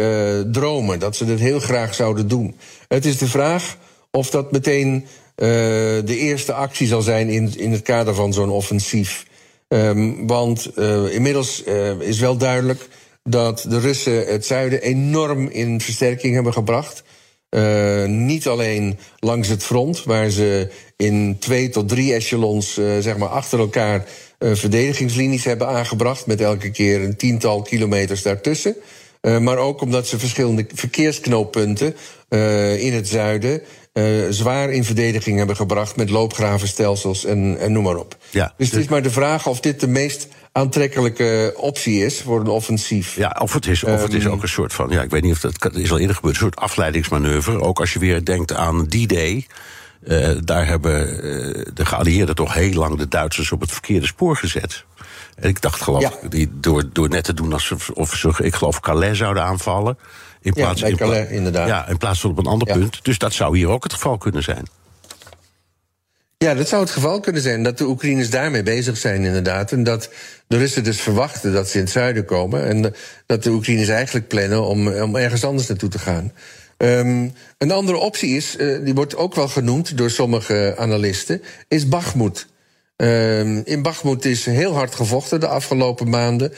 [0.51, 0.99] dromen.
[0.99, 2.55] Dat ze dat heel graag zouden doen.
[2.87, 3.77] Het is de vraag
[4.11, 9.25] of dat meteen de eerste actie zal zijn in, in het kader van zo'n offensief.
[9.73, 11.63] Um, want uh, inmiddels
[11.99, 12.87] is wel duidelijk
[13.23, 17.03] dat de Russen het zuiden enorm in versterking hebben gebracht.
[17.49, 23.29] Uh, niet alleen langs het front, waar ze in twee tot drie echelons zeg maar
[23.29, 24.05] achter elkaar
[24.39, 28.75] verdedigingslinies hebben aangebracht, met elke keer een tiental kilometers daartussen.
[29.21, 31.95] maar ook omdat ze verschillende verkeersknooppunten
[32.79, 33.61] in het zuiden
[34.29, 38.17] zwaar in verdediging hebben gebracht met loopgravenstelsels en, en noem maar op.
[38.29, 42.39] Ja, dus het is maar de vraag of dit de meest aantrekkelijke optie is voor
[42.39, 43.15] een offensief.
[43.15, 45.21] Ja, of het is, of het is ehm, ook een soort van, ja, ik weet
[45.23, 47.61] niet of dat is al eerder gebeurd, een soort afleidingsmanoeuvre.
[47.61, 49.47] Ook als je weer denkt aan die day.
[50.07, 54.37] Uh, daar hebben uh, de geallieerden toch heel lang de Duitsers op het verkeerde spoor
[54.37, 54.85] gezet.
[55.35, 56.11] En ik dacht geloof ja.
[56.29, 59.97] die, door, door net te doen alsof of ze, ik geloof, Calais zouden aanvallen.
[60.43, 61.67] In plaats, ja, Calais, in inderdaad.
[61.67, 62.73] Ja, in plaats van op een ander ja.
[62.73, 62.99] punt.
[63.03, 64.65] Dus dat zou hier ook het geval kunnen zijn.
[66.37, 67.63] Ja, dat zou het geval kunnen zijn.
[67.63, 69.71] Dat de Oekraïners daarmee bezig zijn, inderdaad.
[69.71, 70.09] En dat
[70.47, 72.65] de Russen dus verwachten dat ze in het zuiden komen.
[72.65, 72.93] En
[73.25, 76.31] dat de Oekraïners eigenlijk plannen om, om ergens anders naartoe te gaan.
[76.77, 81.87] Um, een andere optie is, uh, die wordt ook wel genoemd door sommige analisten, is
[81.87, 82.47] Bakhmut.
[82.95, 86.53] Um, in Bakhmut is heel hard gevochten de afgelopen maanden.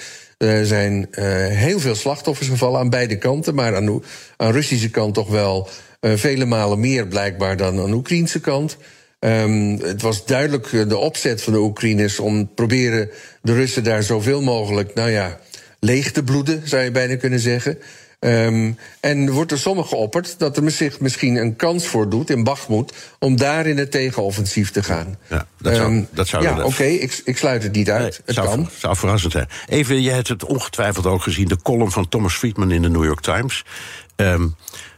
[0.46, 4.00] Er zijn uh, heel veel slachtoffers gevallen aan beide kanten, maar aan de
[4.38, 5.70] aan Russische kant toch wel
[6.02, 8.78] uh, vele malen meer blijkbaar dan aan de Oekraïnse kant.
[9.20, 13.10] Um, het was duidelijk de opzet van de Oekraïners om proberen
[13.42, 15.40] de Russen daar zoveel mogelijk, nou ja,
[15.80, 17.78] leeg te bloeden, zou je bijna kunnen zeggen.
[18.20, 22.44] Um, en wordt er sommigen geopperd dat er zich misschien een kans voor doet in
[22.44, 25.18] Bachmoed om daar in het tegenoffensief te gaan.
[25.28, 28.02] Ja, dat zou, um, dat zou ja, oké, okay, ik, ik, sluit het niet uit.
[28.02, 28.70] Nee, het zou, kan.
[28.78, 29.48] zou verrassend zijn.
[29.68, 33.06] Even, je hebt het ongetwijfeld ook gezien, de column van Thomas Friedman in de New
[33.06, 33.66] York Times.
[34.16, 34.56] Um,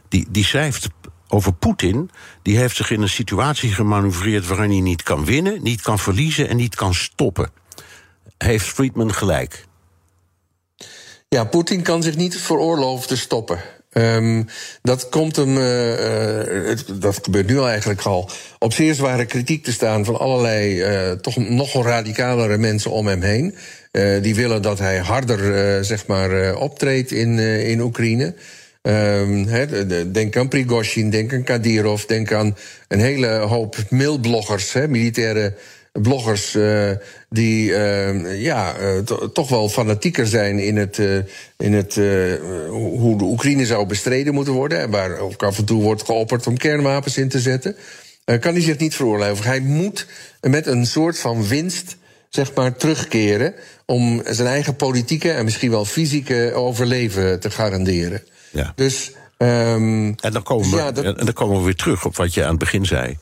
[0.08, 0.88] die, die schrijft
[1.28, 2.10] over Poetin.
[2.42, 6.48] Die heeft zich in een situatie gemanoeuvreerd waarin hij niet kan winnen, niet kan verliezen
[6.48, 7.50] en niet kan stoppen.
[8.38, 9.66] Heeft Friedman gelijk?
[11.30, 13.58] Ja, Poetin kan zich niet veroorloven te stoppen.
[13.92, 14.46] Um,
[14.82, 19.72] dat komt hem, uh, het, dat gebeurt nu eigenlijk al, op zeer zware kritiek te
[19.72, 23.54] staan van allerlei uh, toch nogal radicalere mensen om hem heen.
[24.22, 28.34] Die willen dat hij harder, zeg maar, optreedt in, in Oekraïne.
[28.82, 32.56] He, denk aan Prigozhin, denk aan Kadyrov, denk aan
[32.88, 35.54] een hele hoop mailbloggers, he, militaire
[35.92, 36.90] bloggers uh,
[37.28, 38.98] die uh, ja, uh,
[39.32, 40.98] toch wel fanatieker zijn in het,
[41.56, 41.94] in het
[42.70, 44.80] hoe de Oekraïne zou bestreden moeten worden.
[44.80, 47.76] En waar ook af en toe wordt geopperd om kernwapens in te zetten.
[48.24, 49.44] kan hij zich niet veroorloven.
[49.44, 50.06] Hij moet
[50.40, 51.96] met een soort van winst
[52.28, 53.54] zeg maar, terugkeren
[53.86, 58.22] om zijn eigen politieke en misschien wel fysieke overleven te garanderen.
[58.50, 58.72] Ja.
[58.76, 59.12] Dus.
[59.38, 61.04] Um, en, dan komen we, ja, dat...
[61.04, 63.18] en dan komen we weer terug op wat je aan het begin zei.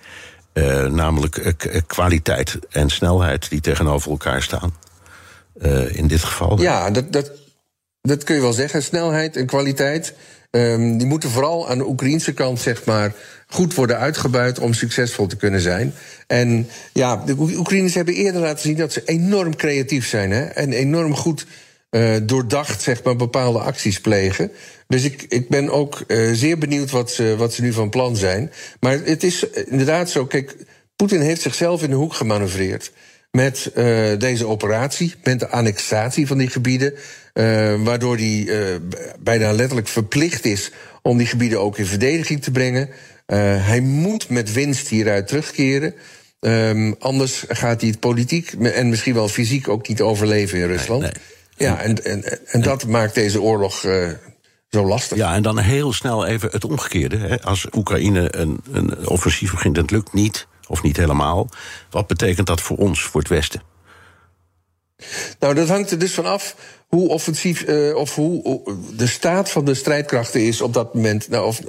[0.58, 4.74] Uh, namelijk uh, kwaliteit en snelheid die tegenover elkaar staan.
[5.88, 6.60] In dit geval.
[6.60, 7.30] Ja, dat, dat,
[8.00, 8.82] dat kun je wel zeggen.
[8.82, 10.14] Snelheid en kwaliteit.
[10.50, 13.12] Um, die moeten vooral aan de Oekraïnse kant, zeg maar,
[13.46, 15.94] goed worden uitgebuit om succesvol te kunnen zijn.
[16.26, 20.72] En ja, de Oekraïners hebben eerder laten zien dat ze enorm creatief zijn hè, en
[20.72, 21.46] enorm goed
[21.96, 24.50] uh, doordacht, zeg maar, bepaalde acties plegen.
[24.88, 28.16] Dus ik, ik ben ook uh, zeer benieuwd wat ze, wat ze nu van plan
[28.16, 28.52] zijn.
[28.80, 30.56] Maar het is inderdaad zo, kijk,
[30.96, 32.92] Poetin heeft zichzelf in de hoek gemanoeuvreerd.
[33.30, 36.94] Met uh, deze operatie, met de annexatie van die gebieden.
[37.84, 38.48] Waardoor hij
[39.18, 40.70] bijna letterlijk verplicht is
[41.02, 42.88] om die gebieden ook in verdediging te brengen.
[43.62, 45.94] hij moet met winst hieruit terugkeren.
[46.40, 51.02] Um, anders gaat hij het politiek en misschien wel fysiek ook niet overleven in Rusland.
[51.02, 51.35] Nee, nee.
[51.56, 54.08] Ja, en, en, en dat maakt deze oorlog uh,
[54.68, 55.16] zo lastig.
[55.16, 57.16] Ja, en dan heel snel even het omgekeerde.
[57.16, 57.42] Hè.
[57.42, 61.48] Als Oekraïne een, een offensief begint en het lukt niet, of niet helemaal,
[61.90, 63.62] wat betekent dat voor ons, voor het Westen?
[65.38, 68.62] Nou, dat hangt er dus van af hoe offensief uh, of hoe
[68.96, 71.60] de staat van de strijdkrachten is op dat moment, nou, of,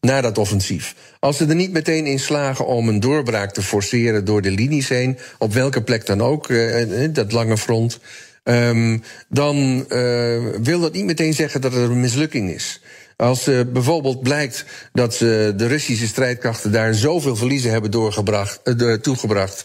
[0.00, 0.94] na dat offensief.
[1.18, 4.88] Als ze er niet meteen in slagen om een doorbraak te forceren door de linies
[4.88, 8.00] heen, op welke plek dan ook, uh, dat lange front.
[8.44, 12.80] Um, dan uh, wil dat niet meteen zeggen dat er een mislukking is.
[13.16, 18.94] Als uh, bijvoorbeeld blijkt dat uh, de Russische strijdkrachten daar zoveel verliezen hebben doorgebracht, uh,
[18.94, 19.64] toegebracht.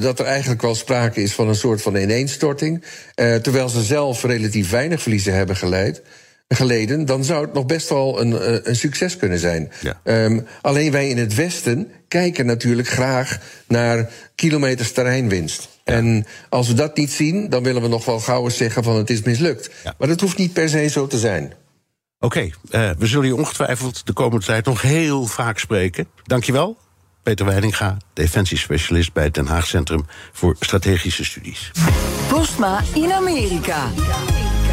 [0.00, 2.84] Dat er eigenlijk wel sprake is van een soort van ineenstorting.
[3.14, 6.02] Terwijl ze zelf relatief weinig verliezen hebben geleid,
[6.48, 7.04] geleden.
[7.04, 9.72] dan zou het nog best wel een, een succes kunnen zijn.
[9.80, 10.24] Ja.
[10.24, 15.68] Um, alleen wij in het Westen kijken natuurlijk graag naar kilometers terreinwinst.
[15.84, 18.96] En als we dat niet zien, dan willen we nog wel gauw eens zeggen van
[18.96, 19.70] het is mislukt.
[19.84, 19.94] Ja.
[19.98, 21.54] Maar dat hoeft niet per se zo te zijn.
[22.18, 26.08] Oké, okay, uh, we zullen je ongetwijfeld de komende tijd nog heel vaak spreken.
[26.22, 26.76] Dankjewel.
[27.22, 31.70] Peter Weidinga, defensiespecialist bij het Den Haag Centrum voor Strategische Studies.
[32.28, 33.90] Postma in Amerika.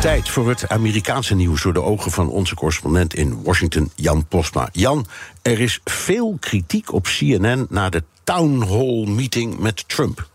[0.02, 4.70] Tijd voor het Amerikaanse nieuws door de ogen van onze correspondent in Washington, Jan Postma.
[4.72, 5.06] Jan,
[5.42, 10.30] er is veel kritiek op CNN na de town hall meeting met Trump.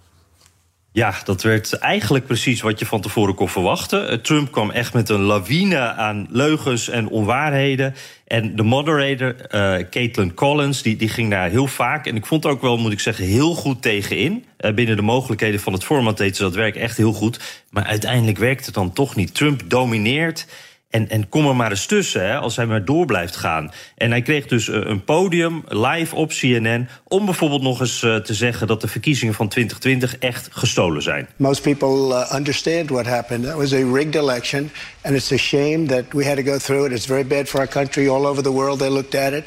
[0.96, 4.22] Ja, dat werd eigenlijk precies wat je van tevoren kon verwachten.
[4.22, 7.94] Trump kwam echt met een lawine aan leugens en onwaarheden.
[8.26, 12.06] En de moderator, uh, Caitlin Collins, die, die ging daar heel vaak...
[12.06, 14.44] en ik vond ook wel, moet ik zeggen, heel goed tegenin.
[14.60, 17.64] Uh, binnen de mogelijkheden van het format deed ze dat werk echt heel goed.
[17.70, 19.34] Maar uiteindelijk werkt het dan toch niet.
[19.34, 20.46] Trump domineert...
[20.90, 23.72] En, en kom er maar eens tussen, als hij maar door blijft gaan.
[23.96, 28.34] En hij kreeg dus een podium live op CNN om bijvoorbeeld nog eens uh, te
[28.34, 31.28] zeggen dat de verkiezingen van 2020 echt gestolen zijn.
[31.36, 33.44] Most people uh, understand what happened.
[33.44, 34.70] That was a rigged election,
[35.02, 36.92] and it's a shame that we had to go through it.
[36.92, 38.08] It's very bad for our country.
[38.08, 39.44] All over the world, they looked at it,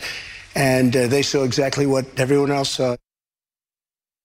[0.54, 2.96] and they saw exactly what everyone else saw.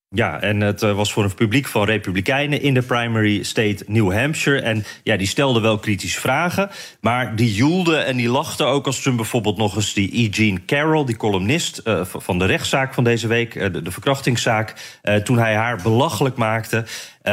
[0.09, 4.12] Ja, en het uh, was voor een publiek van Republikeinen in de primary state New
[4.12, 4.61] Hampshire.
[4.61, 6.70] En ja, die stelden wel kritische vragen.
[7.00, 10.28] Maar die joelden en die lachten ook als Trump bijvoorbeeld nog eens die E.
[10.28, 15.38] Jean Carroll, die columnist uh, van de rechtszaak van deze week, de, de, verkrachtingszaak, toen
[15.38, 16.84] hij haar belachelijk maakte.
[17.27, 17.33] Uh,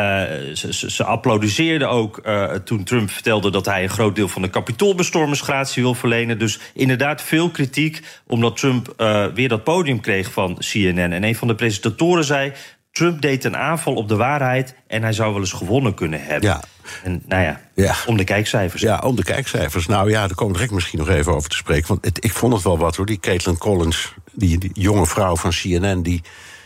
[0.54, 4.48] ze, ze, applaudisseerden ook uh, toen Trump vertelde dat hij een groot deel van de
[4.48, 6.40] kapitoolbestormingsgratie wil verlenen.
[6.40, 10.98] Dus inderdaad veel kritiek, omdat Trump uh, weer dat podium kreeg van CNN.
[10.98, 12.54] En een van de presentatoren zei.
[12.92, 16.50] Trump deed een aanval op de waarheid en hij zou wel eens gewonnen kunnen hebben.
[16.50, 16.62] Ja.
[17.04, 18.82] En nou ja, ja, om de kijkcijfers.
[18.82, 19.86] Ja, om de kijkcijfers.
[19.86, 21.88] Nou ja, daar komen we direct misschien nog even over te spreken.
[21.88, 25.36] Want het, ik vond het wel wat hoor, die Caitlin Collins, die, die jonge vrouw
[25.36, 26.02] van CNN...
[26.02, 26.22] die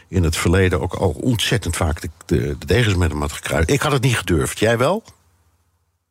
[0.08, 3.70] in het verleden ook al ontzettend vaak de, de, de degens met hem had gekruid.
[3.70, 4.60] Ik had het niet gedurfd.
[4.60, 5.04] Jij wel?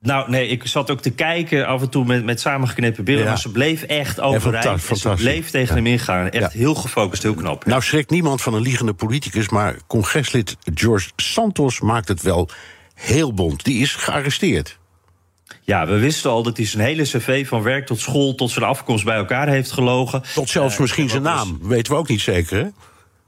[0.04, 3.24] Nou, nee, ik zat ook te kijken af en toe met, met samengeknepen billen.
[3.24, 4.88] Maar ze bleef echt overeind.
[4.88, 6.30] Ja, ze bleef tegen hem ingaan.
[6.30, 7.66] Echt heel gefocust, heel knap.
[7.66, 9.48] Nou schrikt niemand van een liegende politicus...
[9.48, 12.48] maar congreslid George Santos maakt het wel
[12.94, 13.64] heel bond.
[13.64, 14.78] Die is gearresteerd.
[15.60, 18.34] Ja, we wisten al dat hij zijn hele cv van werk tot school...
[18.34, 20.22] tot zijn afkomst bij elkaar heeft gelogen.
[20.34, 22.68] Tot zelfs uh, misschien zijn naam, weten we ook niet zeker, hè?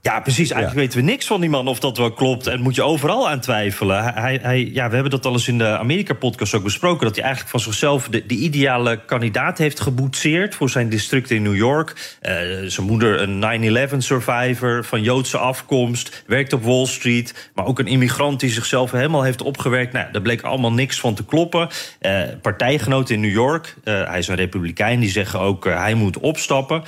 [0.07, 0.51] Ja, precies.
[0.51, 2.47] Eigenlijk weten we niks van die man of dat wel klopt.
[2.47, 4.05] En moet je overal aan twijfelen.
[4.15, 7.07] Hij, hij, ja, we hebben dat al eens in de Amerika-podcast ook besproken.
[7.07, 11.43] Dat hij eigenlijk van zichzelf de, de ideale kandidaat heeft geboetseerd voor zijn district in
[11.43, 12.19] New York.
[12.23, 12.33] Uh,
[12.67, 16.25] zijn moeder, een 9-11 survivor van Joodse afkomst.
[16.27, 17.51] Werkt op Wall Street.
[17.55, 19.93] Maar ook een immigrant die zichzelf helemaal heeft opgewerkt.
[19.93, 21.69] Nou, daar bleek allemaal niks van te kloppen.
[22.01, 23.75] Uh, partijgenoten in New York.
[23.85, 25.01] Uh, hij is een republikein.
[25.01, 26.83] Die zeggen ook hij moet opstappen.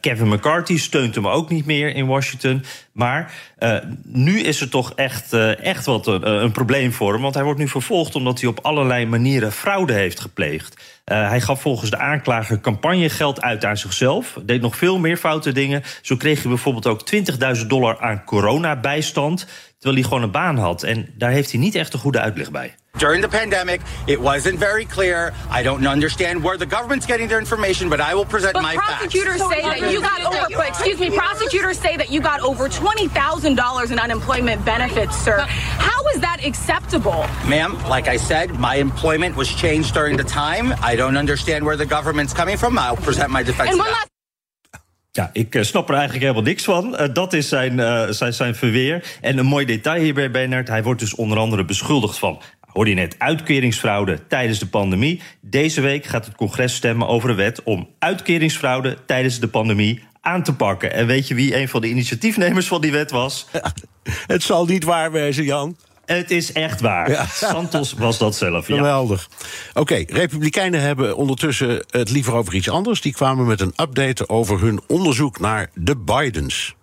[0.00, 2.47] Kevin McCarthy steunt hem ook niet meer in Washington.
[2.92, 7.22] Maar uh, nu is er toch echt, uh, echt wat een, een, probleem voor hem.
[7.22, 10.82] Want hij wordt nu vervolgd omdat hij op allerlei manieren fraude heeft gepleegd.
[11.04, 14.38] Hij gaf volgens de aanklager campagnegeld uit aan zichzelf.
[14.42, 15.82] Deed nog veel meer foute dingen.
[16.02, 17.02] Zo kreeg hij bijvoorbeeld ook
[17.60, 19.46] 20.000 dollar aan coronabijstand.
[19.78, 20.82] Terwijl hij gewoon een baan had.
[20.82, 22.74] En daar heeft hij niet echt een goede uitleg bij.
[22.98, 25.32] During the pandemic, it wasn't very clear.
[25.50, 28.74] I don't understand where the government's getting their information, but I will present but my
[28.74, 29.54] prosecutors facts.
[29.54, 30.46] say that you got over.
[30.56, 35.16] But excuse me, prosecutors say that you got over twenty thousand dollars in unemployment benefits,
[35.16, 35.38] sir.
[35.38, 37.78] How is that acceptable, ma'am?
[37.88, 40.74] Like I said, my employment was changed during the time.
[40.82, 42.78] I don't understand where the government's coming from.
[42.78, 43.70] I'll present my defense.
[43.70, 44.08] And one last
[45.10, 47.00] Ja, ik uh, snap er eigenlijk helemaal niks van.
[47.00, 49.04] Uh, dat is zijn, uh, zijn, zijn verweer.
[49.20, 50.68] En een mooi detail hierbij, Bernard.
[50.68, 52.40] Hij wordt dus onder andere beschuldigd van
[52.78, 55.20] hoorde je net, uitkeringsfraude tijdens de pandemie.
[55.40, 60.42] Deze week gaat het congres stemmen over een wet om uitkeringsfraude tijdens de pandemie aan
[60.42, 60.92] te pakken.
[60.92, 63.46] En weet je wie een van de initiatiefnemers van die wet was?
[64.26, 65.76] het zal niet waar wezen, Jan.
[66.04, 67.10] Het is echt waar.
[67.10, 67.26] Ja.
[67.26, 68.68] Santos was dat zelf.
[68.68, 68.76] Ja.
[68.76, 69.28] Geweldig.
[69.68, 73.00] Oké, okay, Republikeinen hebben ondertussen het liever over iets anders.
[73.00, 76.76] Die kwamen met een update over hun onderzoek naar de Bidens.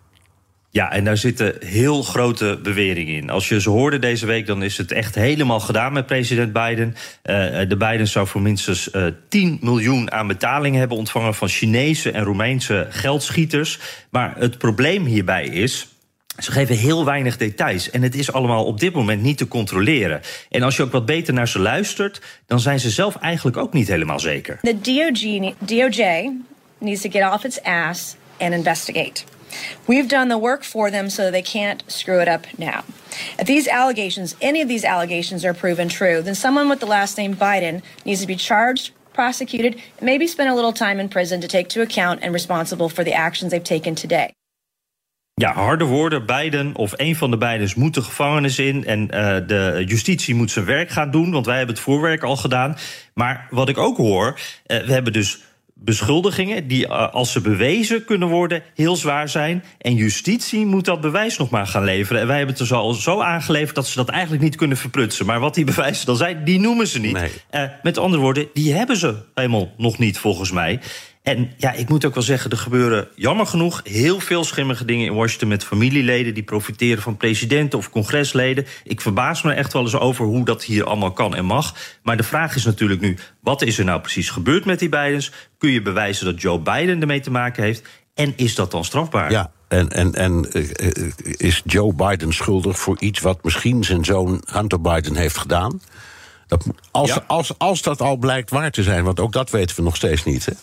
[0.75, 3.29] Ja, en daar zitten heel grote beweringen in.
[3.29, 6.95] Als je ze hoorde deze week, dan is het echt helemaal gedaan met president Biden.
[7.23, 12.11] Uh, de Biden zou voor minstens uh, 10 miljoen aan betalingen hebben ontvangen van Chinese
[12.11, 13.79] en Roemeense geldschieters.
[14.09, 15.87] Maar het probleem hierbij is.
[16.37, 20.21] Ze geven heel weinig details en het is allemaal op dit moment niet te controleren.
[20.49, 23.73] En als je ook wat beter naar ze luistert, dan zijn ze zelf eigenlijk ook
[23.73, 24.59] niet helemaal zeker.
[24.61, 24.77] The
[25.65, 26.31] DOJ
[26.79, 29.23] needs to get off its ass and investigate.
[29.87, 32.83] We've done the work for them so they can't screw it up now.
[33.39, 37.17] If these allegations, any of these allegations, are proven true, then someone with the last
[37.17, 41.41] name Biden needs to be charged, prosecuted, and maybe spend a little time in prison
[41.41, 44.31] to take to account and responsible for the actions they've taken today.
[45.41, 46.25] Ja, harde woorden.
[46.25, 48.85] Biden of een van de Bidens moet de gevangenis in.
[48.85, 52.35] En uh, de justitie moet zijn werk gaan doen, want wij hebben het voorwerk al
[52.35, 52.77] gedaan.
[53.13, 55.39] Maar wat ik ook hoor, uh, we hebben dus
[55.79, 59.63] beschuldigingen die, uh, als ze bewezen kunnen worden, heel zwaar zijn.
[59.77, 62.21] En justitie moet dat bewijs nog maar gaan leveren.
[62.21, 65.25] En wij hebben het dus al zo aangeleverd dat ze dat eigenlijk niet kunnen verprutsen.
[65.25, 67.13] Maar wat die bewijzen dan zijn, die noemen ze niet.
[67.13, 67.31] Nee.
[67.51, 70.79] Uh, met andere woorden, die hebben ze helemaal nog niet, volgens mij.
[71.25, 75.05] En ja, ik moet ook wel zeggen, er gebeuren jammer genoeg heel veel schimmige dingen
[75.05, 78.65] in Washington met familieleden die profiteren van presidenten of congresleden.
[78.83, 81.75] Ik verbaas me echt wel eens over hoe dat hier allemaal kan en mag.
[82.03, 85.31] Maar de vraag is natuurlijk nu: wat is er nou precies gebeurd met die Bidens?
[85.57, 87.87] Kun je bewijzen dat Joe Biden ermee te maken heeft?
[88.13, 89.31] En is dat dan strafbaar?
[89.31, 94.41] Ja, en, en, en uh, is Joe Biden schuldig voor iets wat misschien zijn zoon
[94.51, 95.81] Hunter Biden heeft gedaan?
[96.47, 97.23] Dat, als, ja.
[97.27, 100.23] als, als dat al blijkt waar te zijn, want ook dat weten we nog steeds
[100.23, 100.45] niet.
[100.45, 100.53] Hè?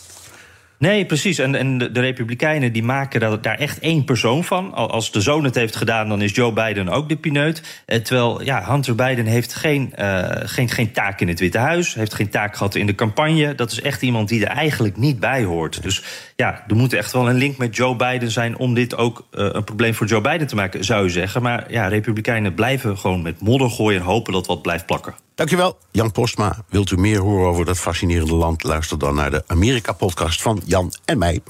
[0.82, 1.38] Nee, precies.
[1.38, 4.74] En, en de, Republikeinen die maken daar, daar echt één persoon van.
[4.74, 7.82] Als de zoon het heeft gedaan, dan is Joe Biden ook de pineut.
[7.86, 11.94] Eh, terwijl ja, Hunter Biden heeft geen, uh, geen, geen taak in het Witte Huis.
[11.94, 13.54] Heeft geen taak gehad in de campagne.
[13.54, 15.82] Dat is echt iemand die er eigenlijk niet bij hoort.
[15.82, 16.02] Dus
[16.36, 18.56] ja, er moet echt wel een link met Joe Biden zijn...
[18.58, 21.42] om dit ook uh, een probleem voor Joe Biden te maken, zou je zeggen.
[21.42, 24.00] Maar ja, Republikeinen blijven gewoon met modder gooien...
[24.00, 25.14] en hopen dat wat blijft plakken.
[25.34, 26.64] Dankjewel, Jan Postma.
[26.68, 28.62] Wilt u meer horen over dat fascinerende land?
[28.62, 31.40] Luister dan naar de Amerika-podcast van Jan en mij.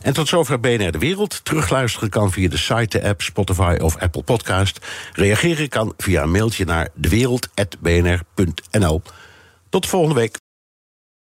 [0.00, 1.44] En tot zover BNR De Wereld.
[1.44, 4.86] Terugluisteren kan via de site, de app, Spotify of Apple Podcast.
[5.12, 9.02] Reageren kan via een mailtje naar dewereld.bnr.nl.
[9.68, 10.44] Tot volgende week.